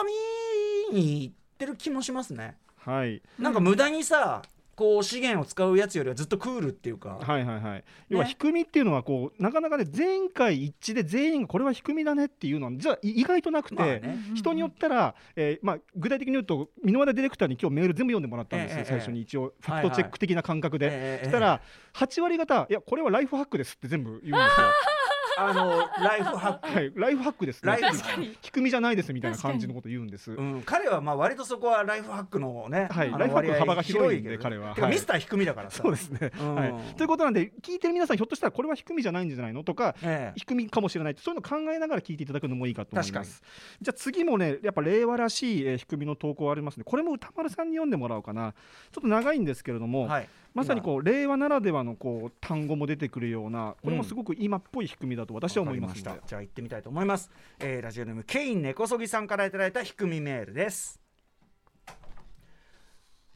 [0.91, 2.57] みにいってる気もしますね。
[2.77, 3.21] はい。
[3.37, 4.41] なんか無駄にさ
[4.75, 7.83] こう資源を使うやつよりはずっとクールっていうか、はいはいはい。
[8.09, 14.17] 要は低みっていうのはこうなかなかね全会一致で全員がこれは低みだねっていうのはじゃ意外となくて、まあね。
[14.33, 21.61] 人によったら、えーまあ、具体的に言うと箕輪田ディレクターに今日メール全部読んでもらったんですよ、ええ最初に一応フはいァクトチェック的な感覚で、ええそしたら
[21.93, 24.41] 8割方いやこれはライフハックですって全部言うんですよ。
[25.37, 27.71] あのライフハック、はい、ライフハックですね。
[27.71, 30.31] ライフ確かに低みじゃないですみたいな感じのこと言うんです。
[30.31, 33.11] うん、彼はまあ割とそこはライフハックのね、はい。
[33.11, 34.75] ライフハックの幅が広いんで彼は。
[34.89, 35.81] ミスター低みだからさ。
[35.83, 36.55] そうですね、うん。
[36.55, 39.63] はい、ということなんで聞いてる皆さんひょっとしたらこれは低みじゃないんじゃないの？
[39.63, 40.39] とかええ。
[40.39, 41.15] 低みかもしれない。
[41.19, 43.41] そういうの考えながら聞いていただくのもいいかと思います
[43.81, 46.83] じゃあ次もねやっぱ令和らしい、えー低みの投稿ありますね。
[46.85, 48.53] これも歌丸さんに読んでもらおうかな。
[48.91, 56.17] ちょっと長いんですけれども、はいまさにこう令和ならではのこう単語も出てくるようなこれもすごく今っぽい低みだと私は思いました。
[56.25, 60.99] じゃあ行ってみたいと思います、えーラジオネームケイン根こそぎさんからいただいた低みメールです。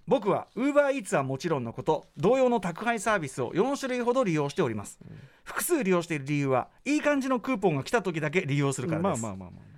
[0.07, 4.99] 僕は UberEats はもちろんのこと同様の宅配サービスを4種類ほど利用しております、
[5.43, 9.76] 複数利用している理由はいい感じのクーポンが来た時だけ利用するからです、まあまあまあま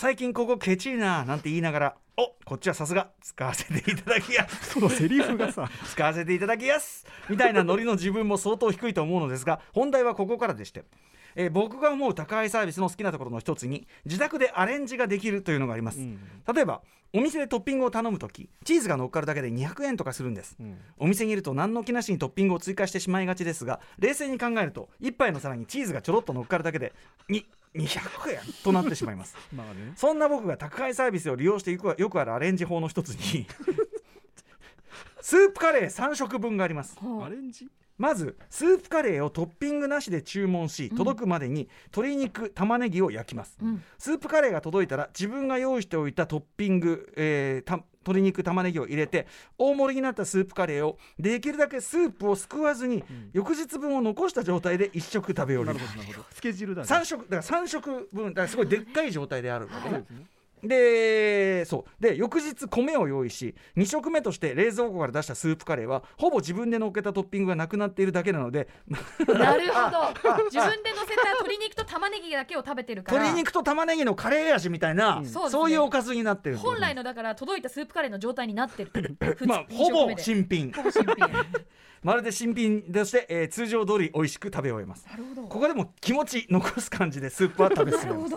[0.00, 4.70] 最近ここケチいななんて言いながらおこっちはさすが使わせていただきやす。
[4.70, 5.68] あそのセリフがさ。
[5.90, 7.04] 使わせていただきやす。
[7.28, 10.84] みたいなノリの自分も相当低いと思うのですが本題はここからでして、
[11.34, 16.20] えー僕が思う宅配サービスの好きなところの一つに自宅でアレンジができるというのがあります、うん。
[16.54, 16.80] 例えば
[17.12, 20.78] お店でトッピングを頼むときチーズが乗っかるだけで200円とかするんです、うん。
[20.98, 26.92] お店にいると何の気なしにトッピングを追加してしまいがちですが冷静に考えると1杯の皿にチーズがちょろっと乗っかるだけで
[27.28, 28.40] に200円。
[28.64, 29.36] となってしまいます。
[29.54, 29.92] まあね。
[29.96, 33.46] そんな僕が宅配サービスを利用してよくよくあるアレンジ法の一つに
[35.20, 36.96] スープカレー3食分があります。
[37.22, 37.68] アレンジ？
[37.98, 43.82] まずスープカレーをトッピングなしで注文し届くまでに鶏肉玉ねぎを焼きます、うん。
[43.98, 49.26] スープカレーが届いたら自分が用意しておいたトッピング、えーた鶏肉玉ねぎを入れて
[49.58, 56.26] 大盛りになったスープカレーをできるだけスープをすくわずに、翌日分を残した状態で1食食べようなるほどなるほど。
[56.32, 56.88] スケジュールだね。
[56.88, 60.04] 3食だから3食分だからすごいでっかい状態であるわけね
[60.62, 62.02] でそう。
[62.02, 68.68] で翌日米を用意し2食目として冷蔵庫から出したスープカレーはほぼ自分で乗っけたトッピングがなくなっているだけなので。
[69.26, 70.08] なるほど。
[70.50, 73.18] 自分で乗せた鶏肉と玉ねぎだけを食べてるから。
[73.18, 75.60] 鶏肉と玉ねぎのカレー味みたいな、うんそうですね。
[75.60, 79.16] そういうおかずになってる本来のだから届いたスープカレーの状態になってる。
[79.46, 80.72] まあ二ほぼ新品。
[82.02, 85.06] まるで新品として、えー通常通り美味しく食べ終えます。
[85.08, 85.48] なるほど。
[85.48, 88.36] ここでも気持ち残す感じでスープは食べ進めます。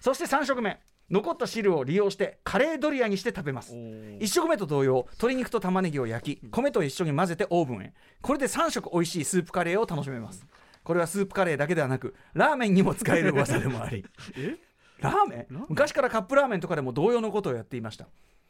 [0.00, 0.78] そして3食目
[1.10, 3.74] 残った汁を利用してカレードリアにして食べます。
[3.74, 7.94] 1食目と同様鶏肉と玉ねぎを焼き米と一緒に混ぜてオーブンへ。
[8.20, 10.46] これで3食美味しいスープカレーを楽しめます。
[10.84, 14.04] これはスープカレーだけではなくラーメンにも使える噂でもあり。
[15.00, 15.64] ラーメン？
[15.68, 18.08] 昔からカップラーメンとかでも同様のことをやっていました。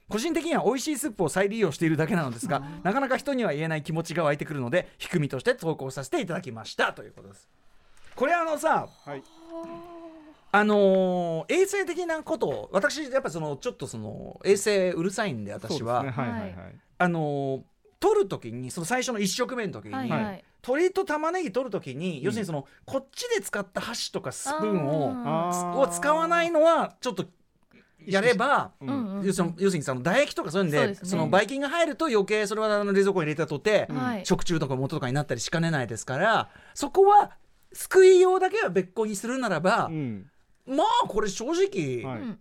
[0.08, 7.46] 個人的には美味しいスープを再利用しているだけなのですがなかなか人には言えない気持ちが湧いてくるのでひくみとして投稿させていただきましたということです。
[8.16, 9.22] これあのさはい
[10.50, 16.10] あのー衛生的なことを私やっぱそのちょっとその衛生うるさいんで私は、ね。
[16.10, 16.54] はいはいはい。
[16.98, 17.60] あのー
[18.00, 20.44] 取る時にその最初の1食目の時に、はいはい。
[20.62, 27.26] 鶏と玉ねぎ取る時に、要するにそのこっちで使った箸とかスプーンをを使わないのはちょっと
[28.06, 29.26] やれば、うんうんうん。
[29.26, 30.94] 要するにその唾液とかそういうんでね。
[30.94, 34.24] そのばい菌が入ると余計それはあの冷蔵庫に入れたとて、はい。
[34.24, 37.32] 食中毒の元とかになったりしかねないですからそこは
[37.72, 40.30] 救い用だけは別個にするならば、うん
[40.68, 42.20] まあこれ正直、はい。
[42.22, 42.38] うん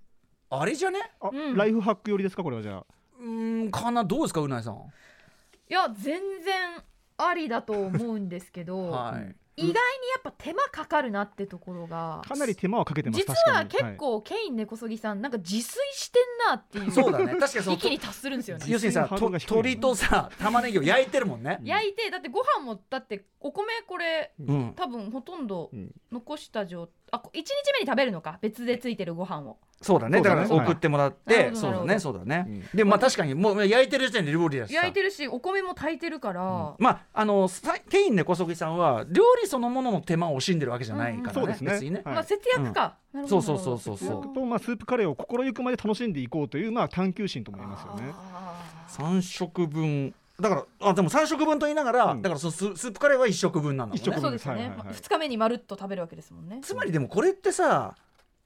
[0.50, 1.00] あれじゃね？
[1.20, 1.58] あうん。
[1.58, 2.86] ライフハック寄りですかこれはじゃあ。
[3.20, 4.06] うーんかな？
[4.06, 6.82] どうですかうないさん、いや全然
[7.18, 9.36] ありだと思うんですけど、 はい。
[9.60, 9.80] 意外にや
[10.20, 13.58] っぱ手間かかるなってところがかなり手間はかけてます実確かに。
[13.58, 17.26] は結構、ケイン根こそぎさんなんか自炊してんなっていうそうだね。
[17.26, 18.66] 確かにその域に達するんですよね。
[18.70, 19.70] 要するにさ自炊のハードルが低いよね。
[19.72, 25.92] 鶏とさ玉ねぎを焼いてるもんね、焼いてだってご飯もだってお米これうん、多分ほとんどうん。
[26.12, 28.38] 残した状あこ1日目に食べるのか？
[28.42, 29.58] 別でついてるご飯を。
[29.82, 30.22] そうだね。
[30.22, 32.00] だから送ってもらっなてそうだね。
[32.00, 32.78] そうだね、うん。
[32.78, 34.76] でまあ確かにもう焼いてる時点で料理だしさ。
[34.76, 41.72] 焼いてるしお米も炊いてるから、まああのさケイン根こそぎさんは料理そのものの手間を惜しんでるわけじゃないからね、そうですね。
[41.74, 42.16] 別にね、はい。
[42.16, 43.42] まあ節約か、なるほど。
[43.42, 48.12] そうそうそうそうなるほどと、まあ、スープカレーを心ゆくまで楽しんでいこうという、まあ、探求心とも言いますよね。
[48.34, 52.22] あ3食分だからあでも3食分と言いながら、うん。
[52.22, 54.00] だからそのススープカレーは1食分なんだもんね。
[54.00, 54.20] 一食分。
[54.20, 54.86] ーそうですよね、はいはいはい。
[54.86, 56.60] まあ2日目にまるっと食べるわけですもんね。
[56.62, 57.96] つまりでもこれってさ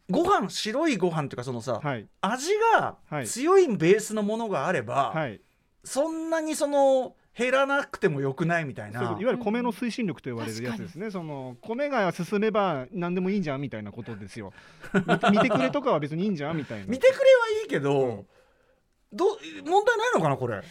[0.10, 5.42] ご飯白いご飯っていうかそのさ、はい、味がはい強いベースのものがあれば、はい、
[5.84, 9.02] そんなにその減らなくてもよくないみたいな。
[9.02, 14.54] いわゆる米の推進力と言われるやつですね、その米が進めば何でもいいんじゃんみたいなことですよ。
[14.94, 16.86] 見見てくれとかは別にいいんじゃんみたいな。
[16.88, 17.00] 見。
[17.00, 17.24] てくれは
[17.64, 18.26] いいけど、うん
[19.14, 19.30] どう
[19.66, 20.62] 問題ないのかなこれ？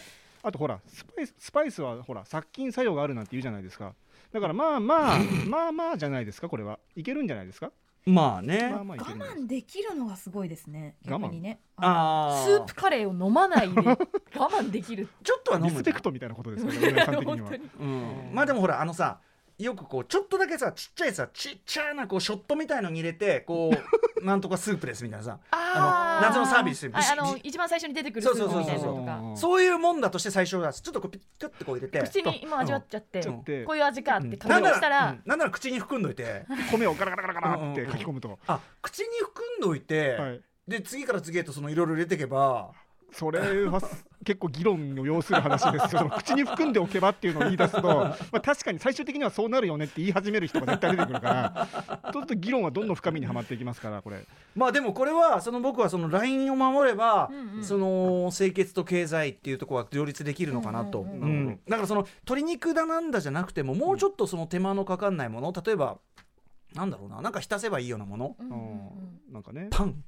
[0.43, 3.95] あとほらスパイススパイスはほら殺菌作用があるなんて言うじゃないですか。
[4.33, 6.79] だからまあまあ まあまあじゃないですかこれは。
[6.97, 7.73] いけるんじゃないですか？
[8.07, 10.97] まあね、まあまあ我慢できるのがすごいですね。
[11.07, 11.23] 我慢？
[11.23, 11.61] 逆にね。
[11.77, 12.59] あー。
[12.59, 13.97] スープカレーを飲まないで 我
[14.49, 15.07] 慢できる。
[15.23, 17.51] ちょっとは飲むリスペクトみたいなことですからね、上さん的には。
[17.79, 19.21] うん、まあでもほらあのさ
[19.65, 26.91] よくこうちょっとだけさちっちゃいさちっちゃなこうショットみたいのに入れてこう なんとかスープですみたいなさあの夏のサービス。
[26.93, 29.33] ああのじ一番最初に出てくるスープそうそうそうそうみたいなのとかう。
[29.33, 34.39] んそういうもんだとして最初はちょっとこうピュッてこう入れて口に今味わっちゃって、ちょっとこういう味かってうん。
[34.39, 35.23] 感じしたら、うん。
[35.27, 36.45] なんなら口に含んどいて。
[36.71, 38.39] 米をガラガラガラガラって書き込むと。
[38.47, 40.41] あ口に含んどいて、はい。
[40.69, 42.71] で次から次へとそのいろいろ入れていけば
[43.13, 43.81] それは
[44.25, 46.01] 結構議論を要する話ですよ。
[46.01, 51.69] その口に含んでおけばっていうのを言い出すと、 まあ、確かに最終的にはそうなるよねって言い始める人が絶対出てくるか
[52.01, 54.25] ら、 ちょっと議論はどんどん深みにはまっていきますから、これ。
[54.55, 57.65] まあでもこれはその僕はそのラインを守れば、うんうん。
[57.65, 61.23] その清潔と経済っていうところは両立できるのかなと、うんうんうん。
[61.23, 61.61] うん。
[61.69, 65.99] だからその鶏肉だなんだじゃなくてももうちょっとその手間のかかんないもの例えば
[66.75, 68.37] なんだろうななんか浸せばいいようなもの。
[68.39, 68.61] うんうんうん
[69.29, 69.33] うん。
[69.33, 69.69] なんかね。
[69.71, 70.05] パン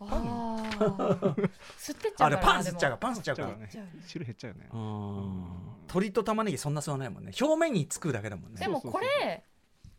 [0.00, 1.50] あー。
[1.78, 3.68] 吸ってっちゃあれうからパン吸っちゃうかでパン吸っちゃうかちゃうね。
[4.06, 4.68] 汁減っちゃうよね。
[4.72, 5.46] うん。
[5.82, 7.32] 鶏と玉ねぎそんな吸わないもんね。
[7.40, 8.66] 表面につくだけだもんね。
[8.66, 9.44] もでもこれ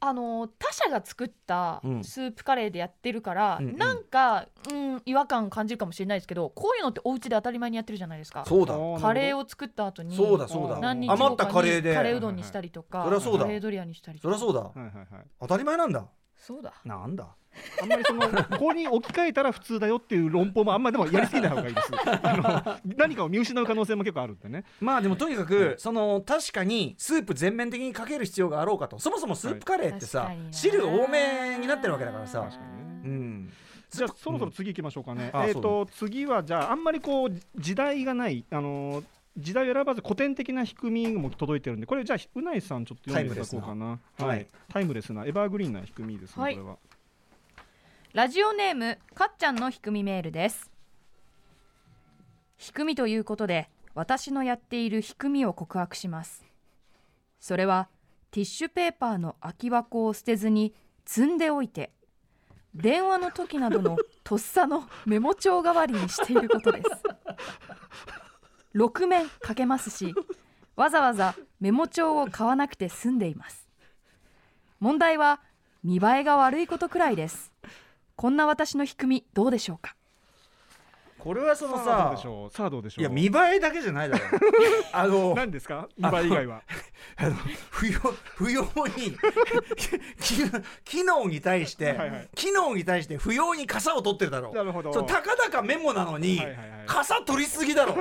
[0.06, 2.04] あの他社が作ったうん。
[2.04, 3.78] スープカレーでやってるから、うんうん。
[3.78, 8.44] なんか、うん、違和感感じるかもしれないですけどこういうのってお家で当たり前にやってるじゃないですか。
[8.46, 8.76] そうだ。
[9.00, 10.80] カレーを作った後にそうだそうだ。
[10.80, 11.96] 何日後余ったかにカレーで。
[11.96, 13.46] カレーうどんにしたりとかそりゃそうだ。
[13.46, 14.38] カレードリアにしたりとか。
[14.38, 14.82] そりゃそうだ。
[14.82, 15.26] はいはいはい。
[15.40, 16.06] 当たり前なんだ
[16.46, 16.74] そうだ。
[16.84, 17.26] なんだ。
[17.82, 21.92] あんまりそのここに置き換えたら普通だよっていう論法もあんまりでもやりすぎない方がいいです。
[22.22, 24.66] あの何かを見失う可能性も結構あるんでね。
[24.82, 29.00] まあでもとにかく、その確かにスープ全面的にかける必要があろうかと。
[29.00, 32.42] そもそもスープカレーってさ、はい汁多めになってるわけだからさ。
[32.42, 32.84] 確かにね。
[33.06, 33.54] うん。
[33.90, 35.30] じゃあそろそろ次行きましょうかね。
[35.34, 39.04] うんあえっ、と次はじゃああんまりこう時代がないあの
[39.38, 44.00] 時代を選ばず古典的な仕組みも届いてるんでこれじゃあうないさんちょっと読んでいただこうかな。
[44.18, 44.48] タイムレスなはい。
[44.70, 46.56] タイムレスなエバーグリーンな仕組みですね、はい。
[46.56, 46.78] これは。
[48.14, 50.72] ラジオネームかっちゃんのひくみメールです。
[52.58, 56.46] ひくみということで私のやっているひくみを告白します。
[57.40, 57.90] それは
[58.32, 60.74] ティッシュペーパーの空き箱を捨てずに
[61.06, 61.92] 積んでおいて
[62.74, 66.90] 電話の時などのとっさのメモ帳代わりにしていることです
[68.76, 70.16] 6面書けますし
[70.76, 73.68] わざわざメモ帳を買わなくて済んでいます。
[74.80, 75.40] 問題は
[75.84, 77.54] 見栄えが悪いことくらいです。
[78.16, 79.96] こんな私の低みどうでしょうか？
[81.24, 82.52] これはそのさあどうさでしょう。
[82.52, 84.24] さあどうでしょいうや見栄えだけじゃないだろ。
[84.92, 85.88] あの何ですか？
[85.98, 86.62] 見栄え以外は。
[87.16, 87.36] あの
[87.70, 88.00] 不要
[88.36, 88.68] 不要に
[90.20, 90.44] 機
[90.84, 92.30] 機能に対して、はいはい。
[92.36, 94.54] 機能に対して不要に傘を取ってるだろう。
[94.54, 94.92] なるほど。
[95.04, 96.70] たかだかメモなのに、はいはいはい。
[96.88, 97.94] 傘取りすぎだろ。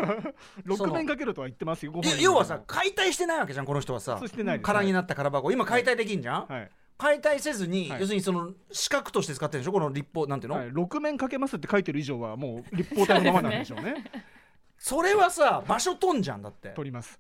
[0.76, 4.20] そ6の面かけるとは言ってますよ要はさ解体してないわけじゃんこの人はさ。
[4.62, 5.52] 空になった空箱。
[5.52, 6.70] 今解体できんじゃん、はい
[7.02, 8.00] 解体せずに、はい。
[8.00, 9.72] 要するにその四角として使ってるでしょ？
[9.72, 14.04] この立方なんていうの、はい、6面かけますって書いてる以上はもう立方体のままなんでしょうね。
[14.78, 16.68] それはさ場所取んじゃんだって。
[16.70, 17.18] 取ります。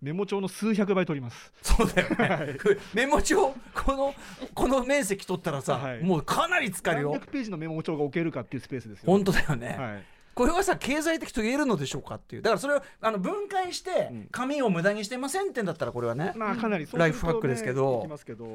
[0.00, 1.52] メモ帳の数百倍取ります。
[1.60, 2.10] そうだよ
[2.46, 2.56] ね、
[2.94, 4.14] メモ帳この
[4.54, 6.02] この面積取ったらさ、はい。
[6.02, 10.04] もうかなり使える何よ百ページのメモ帳が置けるかっていうスペースですよ本当だよね、はい
[10.38, 12.42] これはさ経済的と言えるのでしょうかっていう。
[12.42, 14.28] だからそれをあの分解してうん。
[14.30, 18.06] 紙を無駄にしてませんってんだったらこれはね、まあかなりねライフハックですけど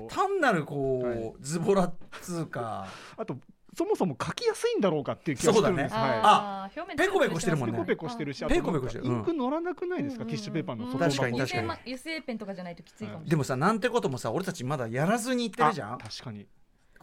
[0.07, 1.33] 単なるこう、はい。
[1.41, 2.87] ズボラっつうか。
[3.17, 3.35] あと
[3.75, 5.93] そもそも書きやすいんだろうかっていう気がしてるんです。
[5.93, 6.19] そうだはい。
[6.23, 7.73] あー表面ペコペコしてるもんね。
[7.73, 9.05] ペコペコしてるし、あペとコペコしてる。
[9.05, 10.29] インク乗らなくないですか、うん。
[10.29, 11.79] ティッシュペーパーの外確かに箱確かに。
[11.81, 15.93] 油性ペンとかじゃないときついかもしれない、でもさなんてこともさ俺たちまだやらずに言ってるじゃん。
[15.95, 16.47] あ確かに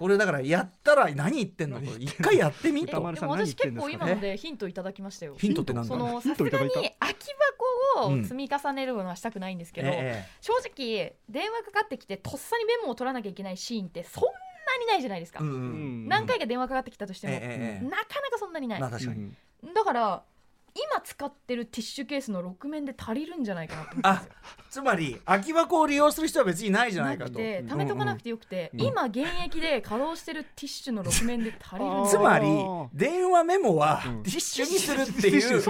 [0.00, 3.02] これだからやったら何言ってんの一回やってみと。
[3.02, 5.34] 私結構今のでヒントいただきましたよ。
[5.36, 5.88] ヒントって何だ？
[5.88, 7.26] そのヒンさすがに空き
[7.98, 14.30] 箱を積み重ねるのはしたくないんですけど、え正直電話かかってきてとっさにメモを取らなきゃいけないシーンってそんな
[14.80, 16.06] にないじゃないですか、えうんううん。
[16.06, 17.84] ん何回か電話かかってきたとしても、ええええ。
[17.84, 19.36] なかなかそんなにない、まあ確かに、うん
[19.74, 20.22] だから
[20.74, 24.32] 今使ってるティッシュケースの6面で足りるんじゃないかなと思ったんですよ。
[24.70, 27.38] つまり空き箱を利用する人は別にないじゃないかと。
[27.40, 32.46] 貯めとかなくてよくて、うん今現役で稼働してるティッシュの6面で足りるつまり
[32.94, 34.22] 電話メモはうん。
[34.22, 35.62] ティッシュにするっていう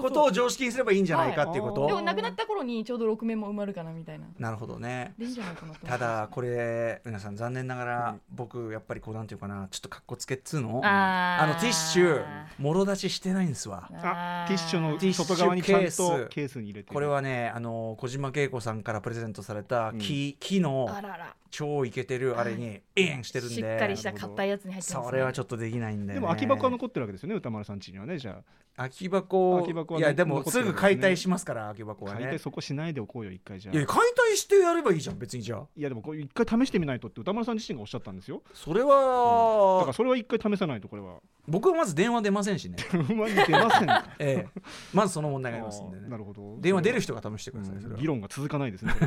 [0.00, 4.26] ことを常識にすればいいんじゃないかっていうこと、はいでもなくなった頃にちょうど6面も埋まるかなみたいな。
[4.38, 5.14] なるほどね。
[5.18, 10.80] でいいんじゃないかなと思ってただこれ皆さん残念ながら僕やっぱりこうなんていうかなちょっとかっこつけっつうの？
[10.84, 11.44] あー。
[11.44, 12.24] あのティッシュ
[12.58, 13.88] もろ出ししてないんですわ。
[14.02, 15.96] あティッシュのティッシュ外側にちゃんケース。
[15.96, 16.94] とケースに入れてる。
[16.94, 19.98] これはねあの小島恵子さんからプレゼントされたうん。
[19.98, 20.88] 木,、木の
[21.50, 23.54] 超イケてるあれにインしてるんで。
[23.54, 28.42] しっかりした硬いやつに入ってます、ね、それはちょっとできないんで、ね、でも空き箱は残ってるわけですよね歌丸さん家にはねじゃ
[28.76, 29.54] 空き箱。
[29.56, 32.18] 空き箱はいやでもすぐ解体しますから空き箱はね。
[32.18, 33.76] あ解体そこしないでおこうよ一回じゃあ。
[33.76, 35.42] いや解体してやればいいじゃん別に。
[35.42, 35.66] じゃあ。
[35.76, 38.42] いやでもこれ一回試してみないとって歌丸さん自身がおっしゃったんですよ。
[38.52, 41.20] それだからは、それは一回試さないとこれは。
[41.46, 42.76] 僕はまず電話出ませんしね。
[42.90, 44.60] 不満に出ません ええ。
[44.92, 46.08] まずその問題がありますんでね。
[46.08, 46.56] なるほど。
[46.60, 47.96] 電話出る人が試してください、うん。
[47.96, 49.06] 議論が続かないですねこれ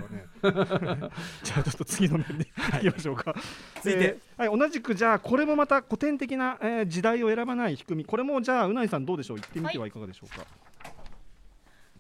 [0.51, 1.10] はね。
[1.43, 3.36] じゃあちょっと次の面に行きましょうか、
[3.75, 3.99] 続いて。
[3.99, 8.06] えーはい、同じくじゃあこれもまた古典的な、えー時代を選ばない仕組み。
[8.06, 9.38] これもじゃあうないさんどうでしょう？
[9.38, 10.45] 言ってみてはいかがでしょうか、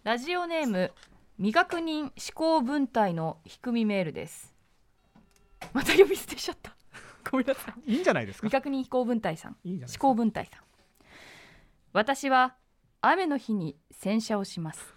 [0.03, 0.91] ラジオネーム
[1.37, 4.53] 未確認思考文体のひくみメールです。
[5.73, 6.75] また呼び捨てしちゃった。
[7.31, 7.91] ごめんなさい。
[7.93, 8.47] いいんじゃないですか？
[8.47, 9.57] 未確認飛行文体さん。
[9.65, 10.61] 思考文体さん。
[11.93, 12.55] 私は
[13.01, 14.93] 雨の日に洗車をします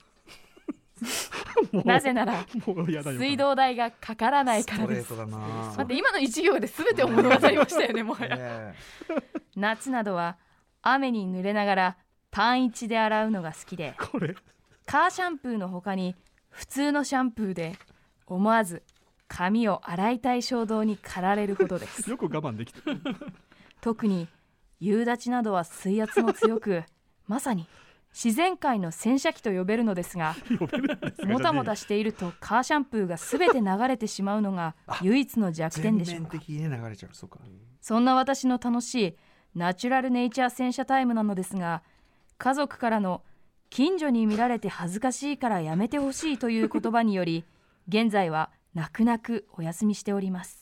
[1.84, 2.44] なぜなら
[3.04, 5.08] 水道代がかからないスからです。
[5.08, 5.74] トレートだな。
[5.76, 8.36] 待って今の一行で全てを物語りましたよねもはや。
[8.38, 8.74] え。
[9.56, 10.36] 夏などは
[10.82, 11.96] 雨に濡れながら
[12.30, 14.34] パンイチで洗うのが好きでこれ。
[14.86, 16.16] カーシャンプーの他に
[16.48, 17.76] 普通のシャンプーで
[18.26, 18.82] 思わず
[19.28, 22.08] 髪を洗いたい衝動に駆られるほどです。
[22.10, 23.00] よく我慢できてる。
[23.80, 24.28] 特に
[24.80, 26.82] 夕立などは水圧も強く
[27.26, 27.66] まさに
[28.12, 30.36] 自然界の洗車機と呼べるのですが
[31.24, 36.38] もたもたしているとカーシャンプーが全て流れてしまうのが唯一の弱え点でしょうか。
[37.80, 39.16] そんな私の楽しい
[39.54, 41.82] ナチュラルネイチャー洗車タイムなのですが
[42.38, 43.22] 家族からの
[43.68, 47.44] 近所に見られて恥ずかしいからやめてほしいという言葉により
[47.88, 50.59] 現在は泣く泣くお休みしております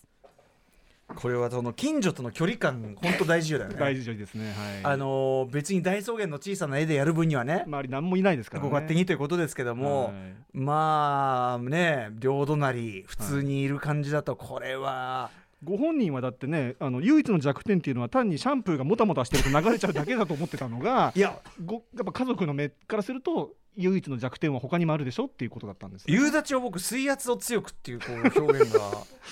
[1.14, 3.76] これはその近所との距離感本当大事よだよね。
[3.78, 4.94] 大事ですねはい。
[4.94, 8.68] あのー別に大草原の小さな絵でやる分にはね周り何もいないですからね。
[8.68, 10.14] ご勝手にということですけども、はい。
[10.52, 15.30] まあね両隣普通にいる感じだとこれは、
[15.64, 21.38] ご本人はだってねあの唯一の弱点っていうのは単にシャンプーがもたもたしてると流れちゃうだけだと思ってたのがい、や。
[21.64, 28.80] ごやっぱ家族の目からすると唯一の弱点は他にもあるでしょっていうことだったんですよ夕立を僕水圧を強くっていうこう表現が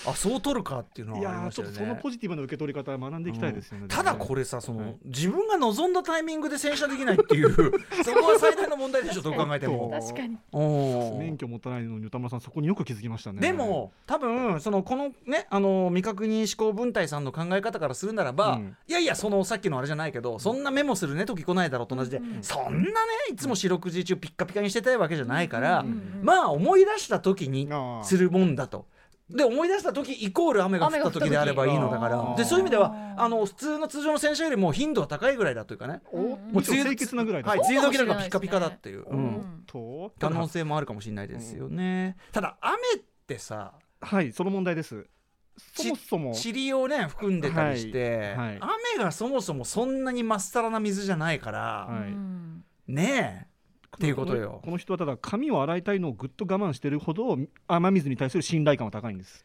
[0.07, 3.89] あそう取るかっていうのいはありやーちょっとましたよねそのポジティブな受け取り方は学んでいきたいですよね、うん。
[3.89, 7.53] ただこれさその、はい自分が望んだタイミングで洗車できないっていう
[8.05, 9.91] そこは最大の問題でしょどう考えても。
[9.91, 10.39] 確かに。
[11.19, 13.41] 免許持たないのに歌村さんそこによく気づきましたね。
[13.41, 18.77] でも多分そのこのねあの未確認思考文体さんの考え方からするならば、うん。
[18.87, 22.87] いやいやそのさっきのあれじゃないけどそんなメモするね時来ないだろうと同じで、そんなね
[23.31, 25.85] いつも四六時中ピッカピカにしてたいわけじゃないから、
[26.23, 27.69] まあ思い出した時に
[28.03, 28.87] するもんだと。
[29.29, 32.35] で思い出した時イコール雨が降った時であればいいのだから。
[32.37, 36.01] でそういう意味ではあの普通の通常の洗車よりも頻度は高いぐらいだというかね。
[36.13, 39.67] もうもちろん清潔なぐらいですはい、梅雨時なんかピカピカだっていう、ううん
[40.21, 45.07] 可能性もあるかもしれないですよね、ただ雨ってさはいその問題です。
[45.59, 46.35] そちもそも。
[46.35, 48.59] 塵をね含んでたりして、はいはい。
[48.97, 52.13] 雨がそもそもそんなにまっさらな水じゃないから、はい。
[52.13, 52.65] うん。
[52.87, 53.56] ねえ
[53.97, 54.61] っていうことよ。
[54.63, 59.45] この人はただ髪を洗いたいのをぐっと我慢してるほど雨水に対する信頼感は高いんです。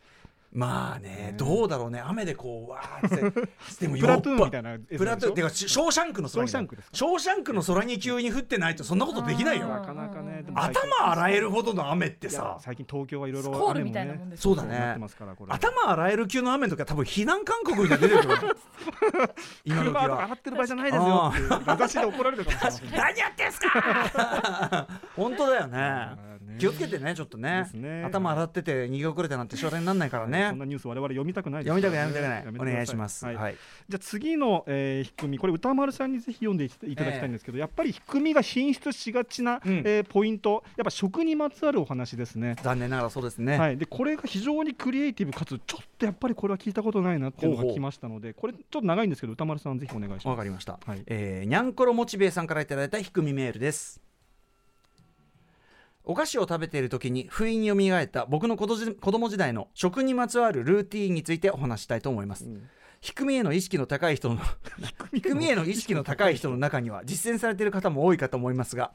[0.53, 2.01] まあねどうだろうね。
[2.05, 3.47] 雨でこうわーって。
[3.79, 6.49] でもプラトゥーンみたいなプラトゥーンっていうかシショーシャンクの空に。
[6.49, 6.97] ショーシャンクですか？
[6.97, 9.67] ショーシャンクの空に急に降ってないとそんなことできないよ。
[10.55, 12.57] 頭洗えるほどの雨ってさ。
[12.59, 14.97] 最近東京はいろいろスコールみたいなもんですそうだね。
[15.47, 18.29] 頭洗える級の雨の時は多分避難勧告が出てくる
[19.63, 21.49] 今時車とかは洗ってる場合じゃないですよっていう。
[21.65, 22.91] 名指しで怒られるかもしれません。
[22.99, 26.57] 何やってんすか本当だよねね。
[26.59, 27.69] 気をつけてねちょっとね。
[27.73, 28.03] ね。
[28.03, 30.47] 頭洗ってて逃げ遅れたなんて将来になんないからね。
[30.49, 32.73] そんなニュース我々読みたくないです読みたくない読みたくない。
[32.73, 33.25] お願いします。
[33.25, 33.35] はい。
[33.35, 33.55] はい。
[33.89, 35.39] じゃあ次の、えー、ひくみ。
[35.39, 39.83] これ歌丸さんにぜひ読んでいただきたいんですけど、やっぱりひくみが進出しがちな、うん。
[39.85, 40.63] えーポイント。
[40.77, 42.55] やっぱ食にまつわるお話ですね。
[42.61, 43.57] 残念ながらそうですね。
[43.57, 50.27] はい、でこれが非常にクリエイティブかつちょっとやっぱりこれは聞いたことないなっていうのが来ましたのでこれちょっと長いんですけど歌丸さんぜひお願いします。
[50.27, 54.01] わかりました、はいえーにゃんころモチベイさんからいただいたひくみメールです
[56.11, 62.69] お菓子を食べている時に不意に蘇った僕の子どじ子供時代の食にまつわるルーティーンについてお話したいと思います、ん。
[62.99, 64.37] ひくみへの意識の高い人の
[65.13, 68.91] ひくみへの意識の高い人の中には実践されている方も多いかと思いますが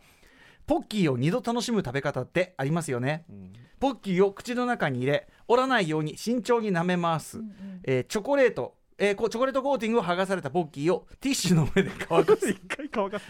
[0.67, 3.53] ポッキーを2度楽しむ食べ方ってありますよね、ん。
[3.81, 7.41] ポッキーを口の中に入れ折らないように慎重に舐めます、
[7.85, 12.49] えーチョコレートえーこチョコレートコーティングを剥がされたポッキーをティッシュの上で乾かす。
[12.49, 13.26] 一回乾かす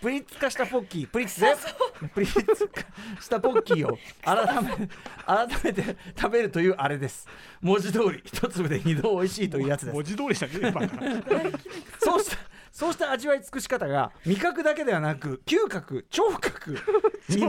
[0.00, 1.08] プリッツ化したポッキー。
[1.10, 1.48] プリッツで
[2.14, 2.80] プリッツ化
[3.20, 4.88] したポッキーを改め
[5.26, 7.28] 改めて食べるというあれです。
[7.60, 9.94] 文字通り一粒で二度美味しいというやつです。
[9.94, 10.90] 文字通りしたね今から。
[12.00, 12.38] そうした
[12.72, 16.78] そうした味わい尽くし方が味覚だけではなく嗅覚聴覚
[17.28, 17.46] に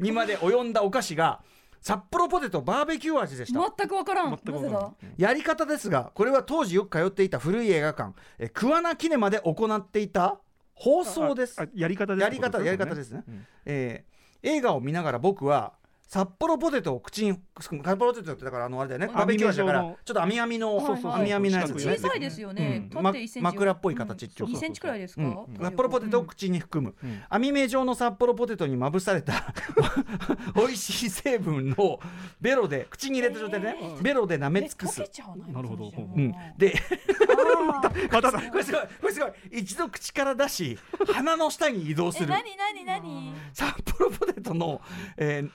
[0.00, 1.40] にまで及んだお菓子が
[1.80, 3.60] 札幌ポテトバーベキュー味でした。
[3.76, 4.30] 全くわからん。
[4.30, 4.92] 全くなぜだ？
[5.16, 8.14] やり方ですがこれは当時よく通っていた古い映画館。
[8.38, 10.38] え桑名キネマで行っていた
[10.74, 11.60] 放送です。
[11.74, 15.72] やり方ですやり方やり方ですね、うんえー映画を見ながら僕は
[16.08, 21.74] 札幌ポテトを口に札幌ポテトってだからあのあれだよねバーベキュー味だからちょっと網網の網網のやつ。
[21.74, 23.02] ですね小さいですよね、うん。
[23.02, 24.56] 縦1センチま枕っぽい形っていうか。
[24.56, 25.36] 2センチくらいですか、うん。
[25.60, 27.22] 札幌ポテトを口に含む、うん。
[27.28, 29.52] 網目状の札幌ポテトにまぶされた
[30.56, 32.00] 美味しい成分を
[32.40, 35.02] ベロで口に入れた状態でね、ベロで舐め尽くす。
[35.48, 35.92] なるほど。
[35.94, 36.74] うん、で
[38.10, 39.32] まただこれすごいこれすごい。
[39.50, 40.78] 一度口から出し
[41.12, 42.26] 鼻の下に移動する。
[42.26, 44.80] え何何何札幌ポテトの、
[45.18, 45.50] えー、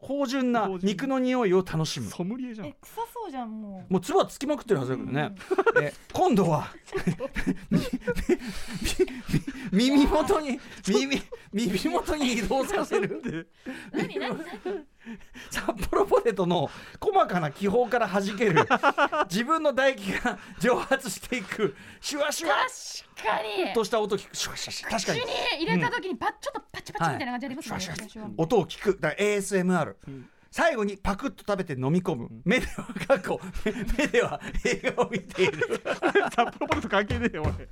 [0.00, 0.52] 芳芳醇。
[0.52, 2.10] な肉の匂いを楽しむ。
[2.10, 2.66] ソムリエじゃん。
[2.68, 5.34] え臭そうじゃんももう唾つきまくってるはずだけどね、
[5.80, 6.68] えー今度は。
[9.70, 11.22] みみみ耳元に耳
[11.52, 13.48] 耳元に移動させるう
[13.92, 14.84] 何何何
[15.50, 18.66] 札幌ポテトの細かな気泡から弾ける
[19.30, 22.54] 自分の唾液が蒸発していくシュワシュワ
[23.14, 23.72] 確かに。
[23.72, 24.36] とした音聞く。
[24.36, 24.90] シュワシュワシュワ。
[24.92, 25.20] 確かに。
[25.20, 28.98] 口に入れた時にパッちょっとパチパチみたいな感じありますね、音を聞く。
[29.00, 29.94] だから ASMR、
[30.56, 33.40] 最後にパクッと食べて飲み込む、目では過去。
[33.98, 35.82] 目では映画を見ている。
[36.30, 37.66] 札幌ポテト関係ねえよ俺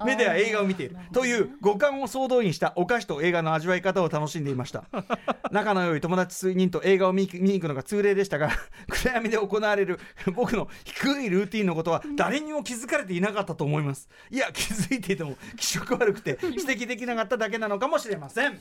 [0.06, 0.96] 目では映画を見ている。
[1.12, 4.84] という五感を総動員したお菓子と映画の味わい方を楽しんでいました。
[5.52, 8.50] 仲の良い友達数人と映画を見見に行くのが通例でしたが
[8.88, 10.00] 暗闇で行われる
[10.34, 14.08] 僕の低いルーティンのことは誰にも気づかれていなかったと思います。
[14.30, 18.58] いや気づいていても気色悪くて指摘できなかっただけなのかもしれません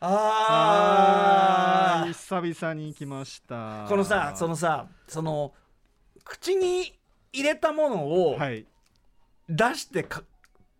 [0.00, 2.08] あー。
[2.08, 3.86] 久々に来ました。
[3.88, 5.52] このさそのさその
[6.24, 6.92] 口に
[7.32, 8.66] 入れたものをはい。
[9.48, 10.24] 出してかっ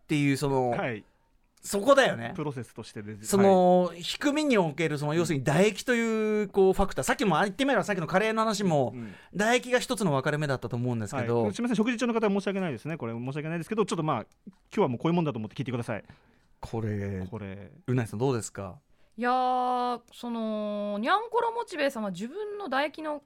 [0.06, 1.04] ていうその、はい。
[1.62, 2.32] そこだよね。
[2.36, 7.04] プロセスとしてでその、低みにおけるその要するに唾液というこうファクター。
[7.04, 9.14] さっきも言ってみればさっきのカレーの話も、うん。
[9.32, 12.96] 唾液が一つの分かれ目だったと思うんですけど、はい、すみません食事中の方は申し訳ないですね。
[12.96, 14.26] これ申し訳ないですけどちょっとまあ今
[14.70, 16.04] 日はもうこういうもんだと思って聞いてください。
[16.60, 17.70] これこれ。
[17.86, 18.76] うなぎさんどうですか？
[19.18, 23.20] いやーそのにゃんころモチベイさんは自分の唾液の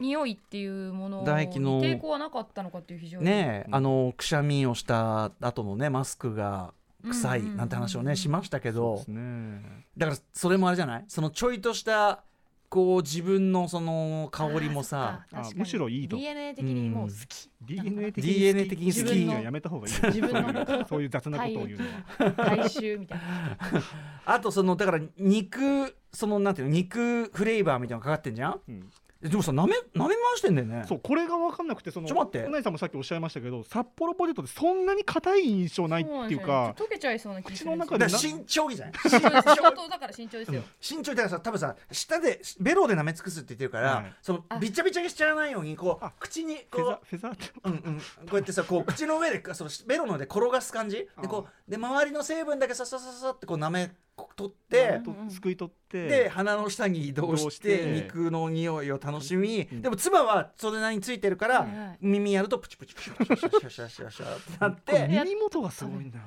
[0.00, 3.26] 匂いっていうものに唾液の抵抗はなかったのかっていう非常に。
[3.26, 6.72] ねあのくしゃみをした後のねマスクが
[7.04, 9.04] 臭いなんて話をねしましたけど、
[9.96, 11.04] だからそれもあれじゃない？
[11.06, 12.24] そのちょいとした
[12.68, 16.16] こう自分のその香りもさあむしろいいと。
[16.16, 17.50] DNA 的にもう好き。
[17.62, 18.96] DNA 的 DNA 的に好き。
[19.02, 20.86] 自分のやめた方がいい自分の。
[20.88, 21.84] そういう雑なことを言うの
[22.26, 22.32] は。
[22.56, 23.24] 大衆みたいな。
[24.24, 28.60] あとそのだから肉そのなんていうの肉フレーバーみたいなのがかかってんじゃん？
[28.68, 28.76] うん。
[28.76, 30.84] えでもさなめなめ回してんだよね。
[30.86, 32.44] そうこれが分かんなくてそのちょ待って。
[32.46, 37.96] うなぎさんもさっきおっしゃいましたけど札幌ポテトってそんなに硬い印象ないっていうか溶けちゃいそうな気がするんですよ。
[37.96, 38.94] だ口の中でから慎重じゃない？
[38.94, 44.12] 慎重だから慎重ですよ、慎重だからさ多分さ舌でベロで舐め尽くすって言ってるから、はい。
[44.20, 44.58] そのあ。
[44.58, 46.12] びちゃびちゃにしちゃわないようにこうあ。
[46.20, 47.44] 口にフェザこフェザーって。
[47.64, 48.02] う、うんうん、こ
[48.32, 50.96] うやってさこう 口の上でそのベロので転がす感じ？
[50.96, 53.90] であこうで周りの成分だけささささってこう舐め
[54.36, 56.08] 取って、とすくい取って。
[56.08, 57.86] で鼻の下に移動してて。
[57.86, 59.82] 肉の匂いを楽しみ、うん。
[59.82, 66.18] でも唾はそれなりについてるから、耳やるとプチプチプチプチプチプチプチプチプチプチってなって耳元がすごいんだ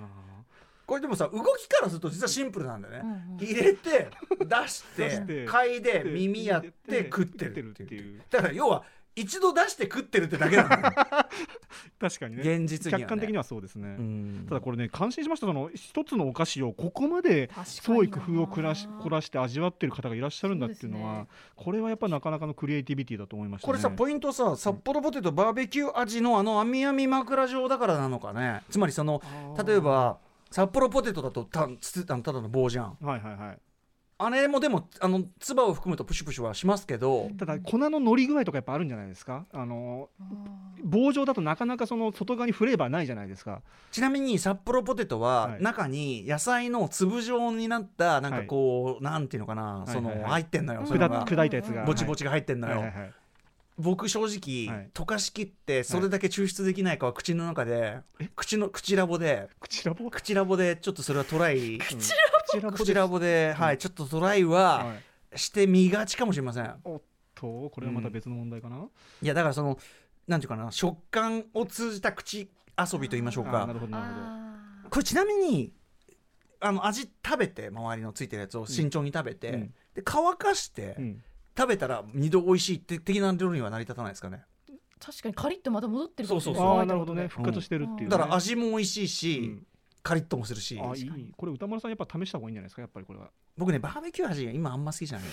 [0.90, 4.10] これでもさ動きからすると実はシンプルなんだよね、うんうん入れて
[4.40, 8.84] 出して出して嗅いでで耳やってで食ってる食ってるっていうだから要は
[9.20, 10.82] 一度出して食ってるってだけなんだよ。
[11.99, 12.41] 確かにね。
[12.41, 14.45] 現実には、ね、客観的にはそうですね、うん。
[14.47, 15.47] ただこれね感心しました。
[15.47, 21.28] その一つのお菓子をここまで創意工夫を凝らし凝らして味わってる方がいらっしゃるんだっていうのはね。
[21.55, 23.72] これはやっぱなかなかのクリエイティビティだと思いましたね。
[23.72, 28.61] これさポイントさ札幌ポテトバーベキュー味のあの網網枕状だからなのかね。
[28.70, 29.22] つまりその
[29.65, 30.20] 例えば
[30.51, 32.97] 札幌ポテトだとたつあのただの棒じゃん。
[33.01, 33.59] はいはいはい
[34.22, 39.45] あれもでもあの唾を含むとプシュプシュはしますけどただ粉の乗り具合とかやっぱあるんじゃないですか？
[39.53, 40.09] あの
[40.84, 43.61] 棒状だとなかなかその外側にフレーバーないじゃないですか。
[43.91, 45.63] ちなみに札幌ポテトははい。
[45.63, 50.24] 中に野菜の粒状になったなんかこう、なんていうのかな、そのはいはい。
[50.24, 51.09] はい入ってんのよ、うんそれが。
[51.26, 51.86] 砕砕いたやつが。
[51.86, 52.84] ぼちぼちが入ってんのよ、はい。
[52.88, 53.13] はいはい
[53.82, 54.89] 僕正直、はい。
[54.93, 57.99] 溶かしきってそれだけ抽出できないかは口の中で、
[58.36, 59.47] 口の口ラボで。
[59.61, 60.11] 口ラボ？
[60.11, 61.78] 口ラボでちょっとそれはトライ。
[61.80, 62.17] 口ラ
[62.62, 65.04] ボ口ラボで、はいちょっとトライははい。
[65.36, 66.76] してみがちかもしれません。
[66.84, 67.02] おっ
[67.36, 68.88] とこれはまた別の問題かな、
[69.22, 69.78] いやだからその
[70.28, 73.68] なんていうかな食感を通じた口遊びと言いましょうか。
[73.68, 74.26] なるほどなるほど。
[74.26, 75.72] あこれちなみに
[76.60, 79.74] あの味食べて周りのついてるやつを慎重に食べて、うん。
[79.93, 81.24] で乾かして、うん。
[81.56, 84.43] 食べたら二度美味しいって的な料理には成り立たないですかね。
[84.68, 87.28] ー確かにカリッとまた戻ってるそうそうああなるほどね。
[87.28, 88.10] 復活してるっていう、ね。
[88.10, 89.66] だから味も美味しいし、うん
[90.02, 90.80] カリッともするし。
[90.82, 91.34] あいい。
[91.36, 93.30] これ歌丸さんやっぱ試した方がいいんじゃないですかやっぱりこれは。
[93.58, 95.28] 僕ねバーベキュー味が今あんま好きじゃない。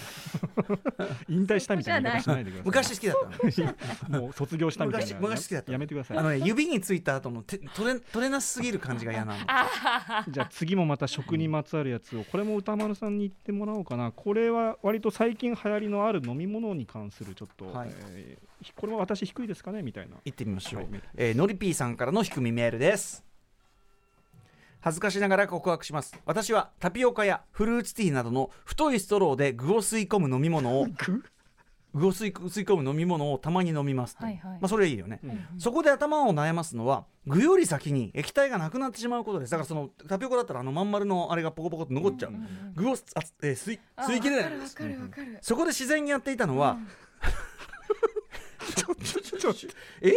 [1.29, 5.07] 引退したみたいな言い方しないでください昔好きだったのもう卒業したみたいな。
[5.07, 5.73] 昔昔好きだった。
[5.73, 6.19] やめてください。
[6.19, 9.39] あのね指についた後の手取れ取れなすぎる感じが嫌なの。
[10.29, 14.11] じゃあ次もまた食にまつわるやつをこれも歌丸さんに言ってもらおうかな。
[14.11, 17.91] これは割と最近流行りのある飲み物に関するちょっと、はい。
[18.11, 19.83] えーこれは私低いですかね？
[19.83, 20.17] みたいな。
[20.25, 23.23] 行ってみましょう、はいえーのりぴーさんからの低みメールです
[24.87, 26.17] 恥ずかしながら告白します。
[26.27, 30.87] 私はタピオカやフルーツティーなどの太いストローで具を吸い込む飲み物を
[31.93, 32.07] 具？
[32.07, 34.53] を吸い吸い込む飲み物をたまに飲みますと、はいはい。
[34.53, 35.19] まあ、それいいよね、
[35.59, 39.51] そこで頭を悩ますのは具より先に液体がなくなってしまうことです。
[39.51, 42.33] だからそのタピオカだったらあのまん丸のあれがポコポコって残っちゃう、
[42.77, 42.97] 具をあ、
[43.43, 45.39] えー吸い吸い切れないんですわかるわかるわかる。
[45.43, 46.79] そこで自然にやっていたのは、
[48.77, 49.71] ちょちょちょちょ
[50.03, 50.13] え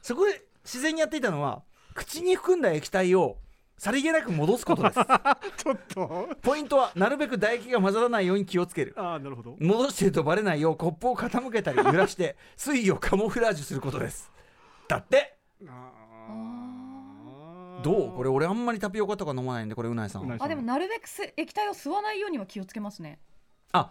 [0.00, 1.64] そこで自然にやっていたのは
[1.94, 3.38] 口に含んだ液体を
[3.82, 4.94] さりげなく戻すことです。
[5.58, 6.28] ちょっと。
[6.40, 8.94] ポイントはなるべく唾液が混ざらないように気をつける。
[8.96, 9.56] ああなるほど。
[9.58, 14.30] 戻しているとバレないようコップを傾けたり揺らして水位をカモフラージュすることです。
[14.86, 15.36] だって。
[17.82, 18.16] どう？
[18.16, 23.18] これ俺あんまりタピオカとか飲まないんでこれうないさんあでもなるべくす液体を吸わないようには気をつけますね。
[23.72, 23.90] あ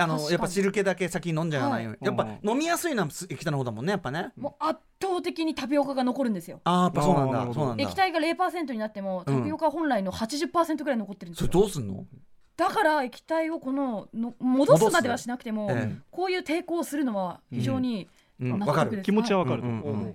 [0.00, 2.16] あのやっぱ汁気だけ先に飲んじゃわないように、はい。
[2.16, 4.30] やっぱ飲みやすいのは液体の方だもんねやっぱね。
[4.36, 6.60] もう圧倒的にタピオカが残るんですよ。
[6.62, 7.82] あーやっぱそうなんだそうなんだ。
[7.82, 12.06] 液体が0%になってもタピオカ本来の80%ぐらい残ってるんですよ、それどうすんの？
[12.56, 18.08] だから液体をこのの戻すまではしなくても、ええこういう抵抗をするのは非常に
[18.40, 19.02] うん、かる。
[19.02, 19.62] 気持ちはわかる。
[19.62, 20.14] と、うんうんうん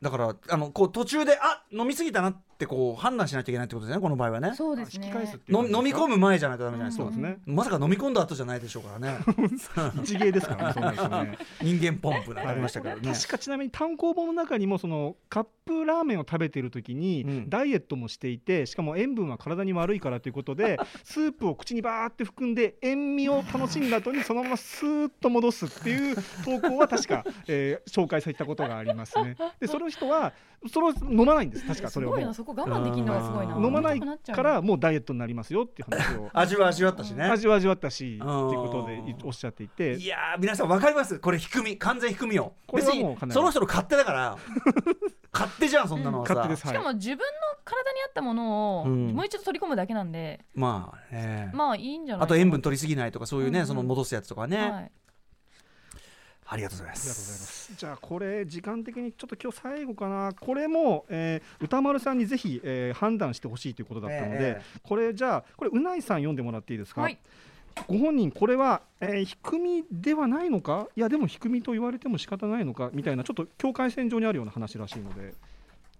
[0.00, 4.52] だからあのこう途中であ飲み過ぎたなってこう判断しないといけないってことですねこの場合はね。
[4.56, 5.06] そうですね。
[5.06, 7.38] 引き返すっていう飲み込む前じゃないとダメじゃないですか、そうですね。
[7.46, 9.16] まさか飲み込んだ後じゃないでしょうからね。
[10.02, 11.38] 一芸ですからねそんな人ね。
[11.62, 13.12] 人間ポンプなんてありましたからね。
[13.12, 17.48] 確かちなみに単行本の中にもそのカップラーメンを食べている時にうん。
[17.48, 29.36] ダイエットもしていてしかも塩分は体に悪いからということで スープを口にバーって含んで塩味を楽しんだ後にそのままスーッと戻すっていう投稿は確か、えー紹介されたことがありますね。
[29.60, 30.32] でそれの人は
[30.72, 31.66] それを飲まないんです。
[31.66, 33.54] 確かそれはもうこ我慢できるのがすごいな。
[33.56, 36.30] うん飲まないからもうダイエットになりますよっていう話を。
[36.34, 37.24] 味は味わったしね。
[37.24, 39.94] 味は味わったしっていううんことでいおっしゃっていて。
[39.94, 41.18] いやー皆さんわかります？
[41.18, 44.36] これ低み完全低みよ別にその人の勝手だから。
[45.30, 47.24] 勝手じゃんそんなのはさ、勝手ですしかも自分の
[47.64, 49.08] 体に合ったものをうん。
[49.14, 51.50] もう一度取り込むだけなんで、まあね。
[51.52, 53.66] まあいいんじゃないあと塩分取りすぎないとかそういうね、うんうん。
[53.66, 54.90] その戻すやつとかね、はい、
[56.50, 57.64] ありがとうございまありがとうございます。
[57.66, 60.32] すじゃあこれ時間的にちょっと今日最後かな。
[60.32, 67.18] これも、えー歌丸さんにぜひ、えー判断してほしいということだったので、えこれじゃあこれうないさん読んでもらっていいですか、はい。
[67.86, 70.88] ご本人これは、えー低みではないのか？
[70.96, 75.34] いやでも低みと言われても仕方ないのかみたいなちょっと境界線上にあるような話らしいので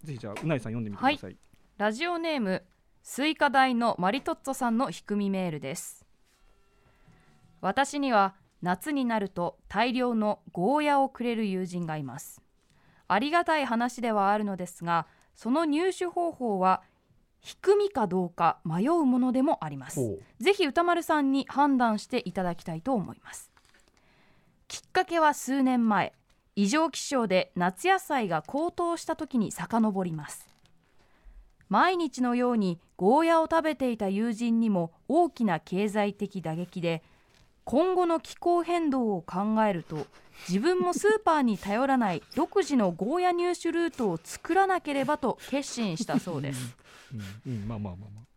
[0.03, 1.36] ぜひじゃあうないさん読んでみてください、
[1.76, 2.62] ラジオネーム
[3.03, 6.07] スイカ大のマリトッツォさんの低みメールです。
[7.61, 12.42] 私には夏になると大量のゴーヤをくれる友人がいます。
[13.06, 16.82] ありがたい話ではあるのですがその入手方法は
[17.40, 20.00] 低みかどうか迷うものでもあります。
[20.00, 23.50] ほぜひ歌丸さんに判断していただきたいと思います。
[24.66, 26.12] きっかけは数年前
[26.56, 30.48] 異常気象で夏野菜が高騰した時に遡ります。
[31.68, 37.02] 毎日のようにゴーヤを食べていた友人にも大きな経済的打撃で
[37.70, 40.06] 今後の気候変動を考えると
[40.48, 46.74] 自分もスーパーに頼らない独自のゴーヤ入手ルートを作らなければと決心したそうです。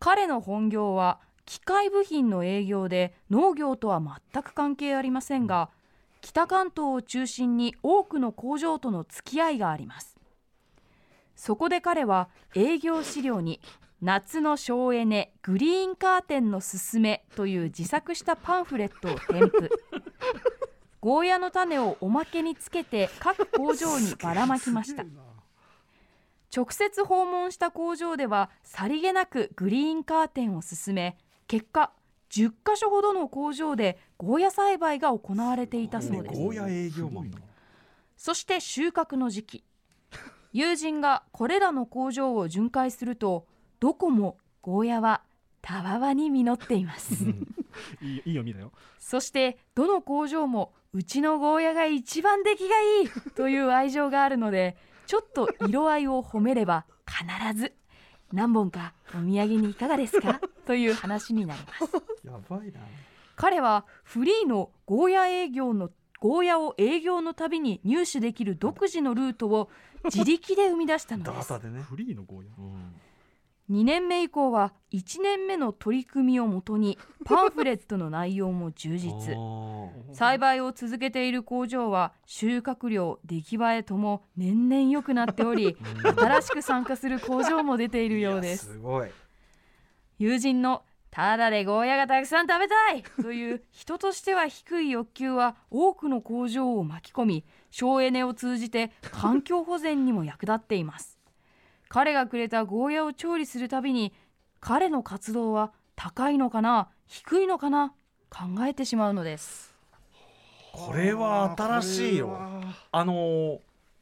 [0.00, 4.02] 彼の本業は機械部品の営業で農業とは
[4.32, 5.70] 全く関係ありませんが
[6.20, 10.18] 北関東を中心に多くの工場との付き合いがあります。
[11.36, 13.60] そこで彼は営業資料に
[14.02, 19.70] 夏の省エネグリーンカーテンのすすめという自作したパンフレットを添付。
[21.00, 25.04] ゴーヤの種をおまけにつけて各工場にばらまきました。
[26.54, 31.92] 直接訪問した工場ではさりげなくグリーンカーテンを進め結果
[32.30, 36.40] 10カ所ほどの工場でゴーヤ栽培が行われていたそうです。
[36.40, 37.38] ゴーヤ営業マンだ。
[38.16, 39.64] そして収穫の時期。
[40.52, 43.46] 友人がこれらの工場を巡回すると
[43.82, 45.22] どこもゴーヤは
[45.60, 47.24] たわわに実っています。
[48.00, 48.70] いいいい読みだよ。
[49.00, 54.76] そしてどの工場もうちのゴーヤが一番出来がいいという愛情があるので
[55.06, 57.74] ちょっと色合いを褒めれば必ず
[58.32, 61.92] 何本かお土産にいかがですかという話になります。
[62.24, 62.78] やばいな。
[63.34, 69.70] 彼はフリーのゴーヤ営業のゴーヤを営業のたびに入手できる独自のルートを
[70.04, 71.60] 自力で生み出したのです。
[71.60, 71.82] でね。
[71.82, 72.52] フリーのゴーヤ
[73.72, 79.34] 2年目以降は1年目の取り組みをもとに パンフレットの内容も充実。
[80.12, 88.66] 栽培を続けている工場は収穫量出来栄えとも年々良くなっており 新しく参加する工場も出ているようです。
[88.74, 89.10] すごい。
[90.18, 93.02] 友人のただでゴーヤがたくさん食べたい！
[93.22, 101.18] という人としては低い欲求は多くの工場を巻き込み省エネを通じて環境保全にも役立っています
[101.92, 104.14] 彼がくれたゴーヤを調理するたびに
[104.60, 107.92] 彼の活動は高いのかな低いのかな
[108.30, 109.74] 考えてしまうのです。
[110.72, 112.34] これは新しいよ。
[112.92, 113.58] あのー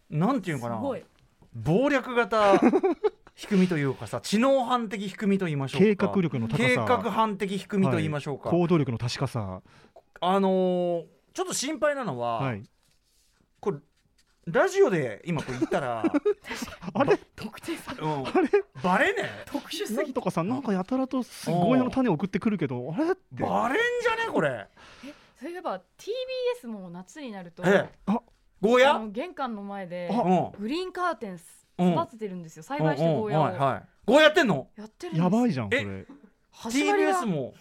[0.08, 0.76] なんていうのかな。
[0.76, 2.60] 謀略型
[3.34, 5.84] 低みというかさ 知能犯的低みと言いましょうか。
[5.84, 6.62] 計画力の高さ。
[6.62, 9.62] 計画犯的低みと言いましょうか、行動力の確かさ。
[10.20, 12.62] あのーちょっと心配なのは、はい。
[13.58, 13.78] これ
[14.46, 16.02] ラジオで今こう言ったら、
[16.94, 17.18] あれ？
[17.36, 18.24] 特定さうん、
[18.82, 20.12] バレね特殊すぎ。
[20.12, 23.12] とかさんなんかやたらとすゴーヤの種を送ってくるけどあれ？
[23.12, 23.42] って。
[23.42, 24.66] バレんじゃねこれ。
[25.40, 25.80] そういえば
[26.62, 27.94] TBS も夏になるとええ。
[28.06, 28.20] あ
[28.60, 28.94] ゴーヤ？
[28.94, 30.10] あの玄関の前で
[30.58, 31.40] グリーンカーテン
[31.78, 32.62] うん育ててるんですよ。
[32.62, 33.42] 栽培してゴーヤを。
[33.44, 33.88] はいはい。
[34.06, 34.68] ゴーヤやってんの？
[34.76, 36.06] やってるやばいじゃんこえれ
[36.64, 37.54] TBS も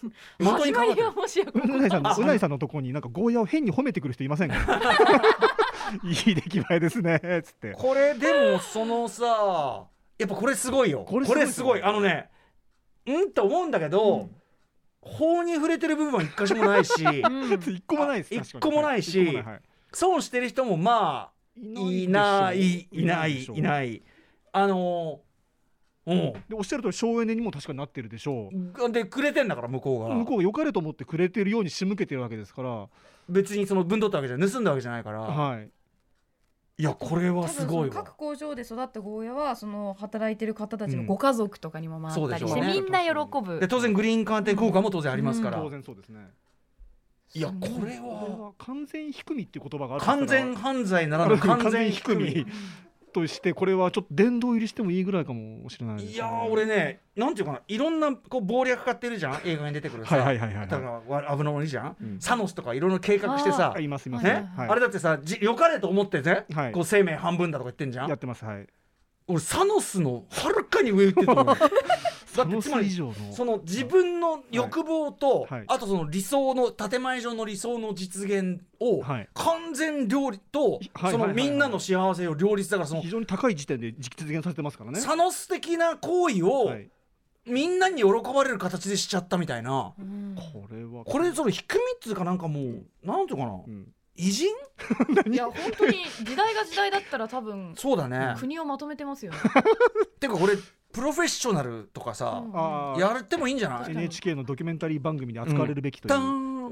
[0.38, 4.56] 元にかかってるはもしやこうないさんのうないさんのとこになんかゴーヤを変に褒めてくる人いませんか？
[6.04, 7.72] いい出来栄えですねつって。
[7.72, 9.86] これでもそのさ
[10.18, 11.04] やっぱこれすごいよ。
[11.08, 11.80] これすごすごい。
[11.80, 12.30] いあのね
[13.06, 13.32] うん？
[13.32, 14.28] と思うんだけど、
[15.00, 16.92] 法に触れてる部分は一箇所もないし。
[17.04, 17.52] うん。
[17.52, 19.38] 一個もないです一個もないし
[19.92, 24.02] 損してる人もまあいないいないいない
[24.52, 28.88] あのー、でおっしゃるとり省エネにも確かになってるでしょう。
[28.88, 30.14] んでくれてんだから向こうが。
[30.14, 32.88] 向こうが良かれと思ってくれてるように仕向けてるわけですから。
[33.28, 35.70] 別にその分取ったわけじゃ盗んだわけじゃないから、はい
[36.80, 40.98] いやこれはすごい各工場で育ったゴーヤはその働いてる方たちうん。
[40.98, 42.80] のご家族とかにも回ったりして、そうでしょうね。
[42.80, 43.58] みんな喜ぶ。
[43.58, 46.20] で当然グリーンカーテン効果も当然ありますから、当然そうですね。
[47.34, 52.46] いやこれこれはは完全低みっていう言葉がある完全犯罪ならぬ完全低み
[53.20, 62.20] としてこれはちょっと殿堂入りしてもいいぐらいかもしれないです、ね、いやー俺ねなんていうかないろんなこう謀略家っているじゃん映画に出てくるさ、はいはいはいはいだから危ないじゃん、うん。
[62.20, 64.24] サノスとかいろいろ計画してさあいますいます。
[64.24, 66.72] ね、はいあれだってさじ良かれと思ってね、はい。
[66.72, 68.08] こう生命半分だとか言ってんじゃん。
[68.08, 68.66] やってますはい。
[69.26, 71.56] 俺サノスのはるかに上行ってると思う
[72.36, 75.50] だってつま以りその自分の欲望と、はい。
[75.50, 75.64] はい。
[75.68, 79.28] あとその理想の建前上の理想の実現をはい。
[79.34, 85.00] 完全両立と、はいはいそのみんなの幸せを両立だからその非常に高い時点で実現させてますからね。
[85.00, 86.88] サノス的な行為を、はい、
[87.46, 89.92] みんなに喜ばれる形でしちゃったみたいな。
[89.98, 90.36] うん。
[90.36, 91.04] これは。
[91.04, 93.88] これその低みっつうかなんかもうなんていうかな、うん。
[94.16, 94.48] 偉人？
[95.32, 99.38] いや本当に時代が時代だったら多分そうだね、国をまとめてますよね。
[100.20, 100.54] てかこれ
[100.98, 106.20] プロフェッショナルとかさ、うんやってもいいんじゃない？NHK のドキュメンタリー番組で扱われるべきという、ダー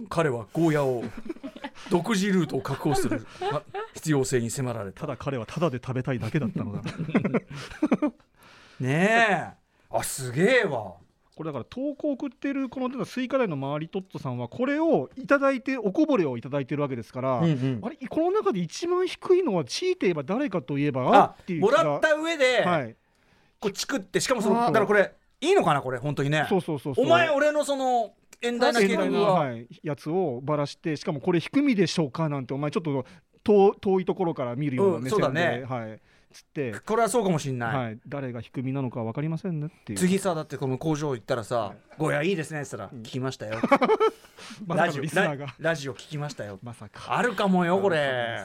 [0.03, 1.05] ン彼はゴーヤを
[1.91, 3.25] 独自ルートを確保する。
[3.53, 3.63] あ
[3.95, 5.03] 必要性に迫られた。
[5.03, 6.83] ただ彼はただで食べたいだけだったのだ。
[8.81, 9.51] ねえ。
[9.91, 10.95] あすげえわ。
[11.37, 17.81] これだから投稿を送っているこの出たスイカ大の周りトットさんはこれをいただいておこぼれをいただいてるわけですから、うんうん。
[17.83, 17.97] あれ？
[18.09, 20.25] この中で一番低いのは強いて言えば？
[20.25, 22.97] 誰かといえばあっていうもらった上で、はい
[23.61, 26.47] こうチクってしかもそのあだからこれいいのかなこれ本当にね。
[26.49, 27.07] そうそうそうそう。
[27.07, 33.05] お前俺のその遠大な計の、は、はい、やつをばらしてしかもこれ低みでしょうかなんてお前ちょっと
[33.45, 35.65] 遠遠いところから見るようなうん目線で、そうだね。
[35.69, 36.01] はい、
[36.33, 39.99] つって、これはそうかもしんない、はい、誰が低みなのか分かりませんねっていう。
[39.99, 43.61] 次さだってこの工場行ったらさ「ゴーヤいいですね」って言ったら「聞きましたよ」
[44.69, 46.59] ラジオララジオ聞きましたよ。
[46.63, 47.17] まさか。
[47.17, 47.99] あるかもよこれ。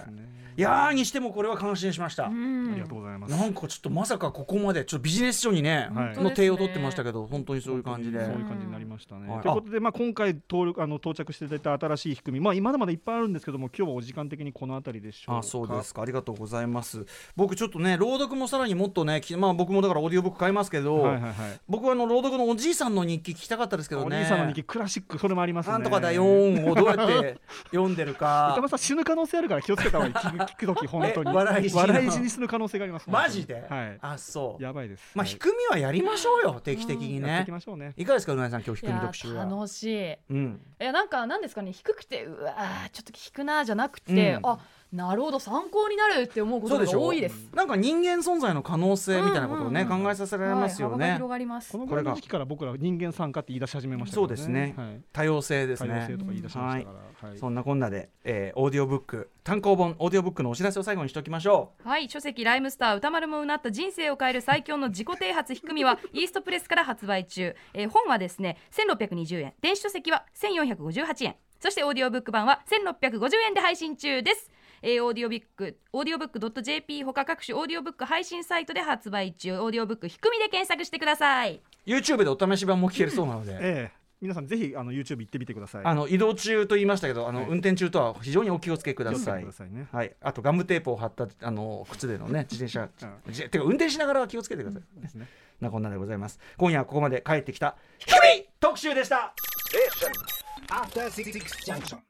[0.07, 3.31] ねいやーにしてもこれは感心しました、ありがとうございます。
[3.31, 6.17] なんかちょっとまさかここまでちょっとビジネス書にね、はい。
[6.17, 8.19] の手を取ってましたけど本当にそういう感じで。
[8.19, 9.31] そういう感じになりましたね。
[9.31, 9.41] はい。
[9.41, 15.37] ということで、まあ、今回登録あの到着していただいた新しい仕組み、まあ、まだまだいっぱいあるんですけども今日はお時間的にこの辺りでしょうか。
[15.39, 16.01] あそうですか。
[16.01, 17.05] ありがとうございます。
[17.35, 21.33] 僕ちょっとね朗読もさらにもっとねきまあ僕もだからオーディオブック買いますけど、はいはいはい。
[21.67, 24.17] 僕はあの朗読のおじいさんの日記聞きたかったですけどね。
[24.17, 25.73] お兄さんの日記クラシックそれもありますね。
[25.73, 27.39] なんとかだよーんをどうやって
[27.71, 30.13] 読んでる 歌か丸さん死ぬ可能性あるから気をつけた方がいい
[30.45, 31.29] 聞く聞く時本当に。
[31.31, 33.09] え笑い笑い死にする可能性があります。
[33.09, 33.97] マジで、はい。
[34.01, 34.63] あそう。
[34.63, 35.11] やばいです。
[35.15, 35.29] まあはい。
[35.31, 37.27] 仕組みはやりましょうよ定期的にね。
[37.27, 37.93] やっていきましょうね。
[37.97, 39.45] いかがですかうなぎさん今日仕いや組み特集は。
[39.45, 40.11] 楽しい。
[40.11, 40.61] いうん。
[40.79, 44.39] やなんかなんですかね低くてうわーちょっと低くなじゃなくて、うん。
[44.47, 44.59] あ
[44.91, 47.49] なるほど参考になるって思うことが多いです。
[47.53, 50.03] なんか人間存在の可能性みたいなことをね、うんうんうん。
[50.03, 51.71] 考えさせられますよはい、幅がね、広がります。
[51.71, 51.77] こ。
[51.77, 54.73] のぐらいの時期から僕ら人間参加って言い出し始めましたからそうですね。
[54.75, 55.01] はい。
[55.13, 57.37] 多様性です多様ね性とか言い出しましたから、はい。
[57.37, 69.53] そんなこんなで、えーオーディオブック単行本オーディオブックのお知らせを最後にしておきましょはい書籍ライムスター歌丸もうなった人生を変える最強の自己啓発低みはイーストプレスから発売中、えー本はですね1620円。
[69.61, 71.35] 電子書籍は1458円。
[71.61, 74.49] そしてオーディオブック版は1650円で配信中です
[74.83, 92.83] えーオーディオブックオーディオブック .jp 他各種オーディオブック配信サイトで発売中オーディオブック低みで検索してくださいう YouTube でお試し版も聞けるそうなので、ええ皆さんぜひあの YouTube 行ってみてくださいあの移動中と言いましたけどあの、はい運転中とは非常にお気をつけくださいねはい、あとガムテープを貼ったあの靴でのね自転車、
[93.27, 95.27] うじてか運転しながらは気をつけてください、ですね
[95.59, 99.33] なこんなでございます今夜はここまで帰ってきた「ひくみ特集」でした
[100.69, 101.31] After Six
[101.65, 101.97] Junction.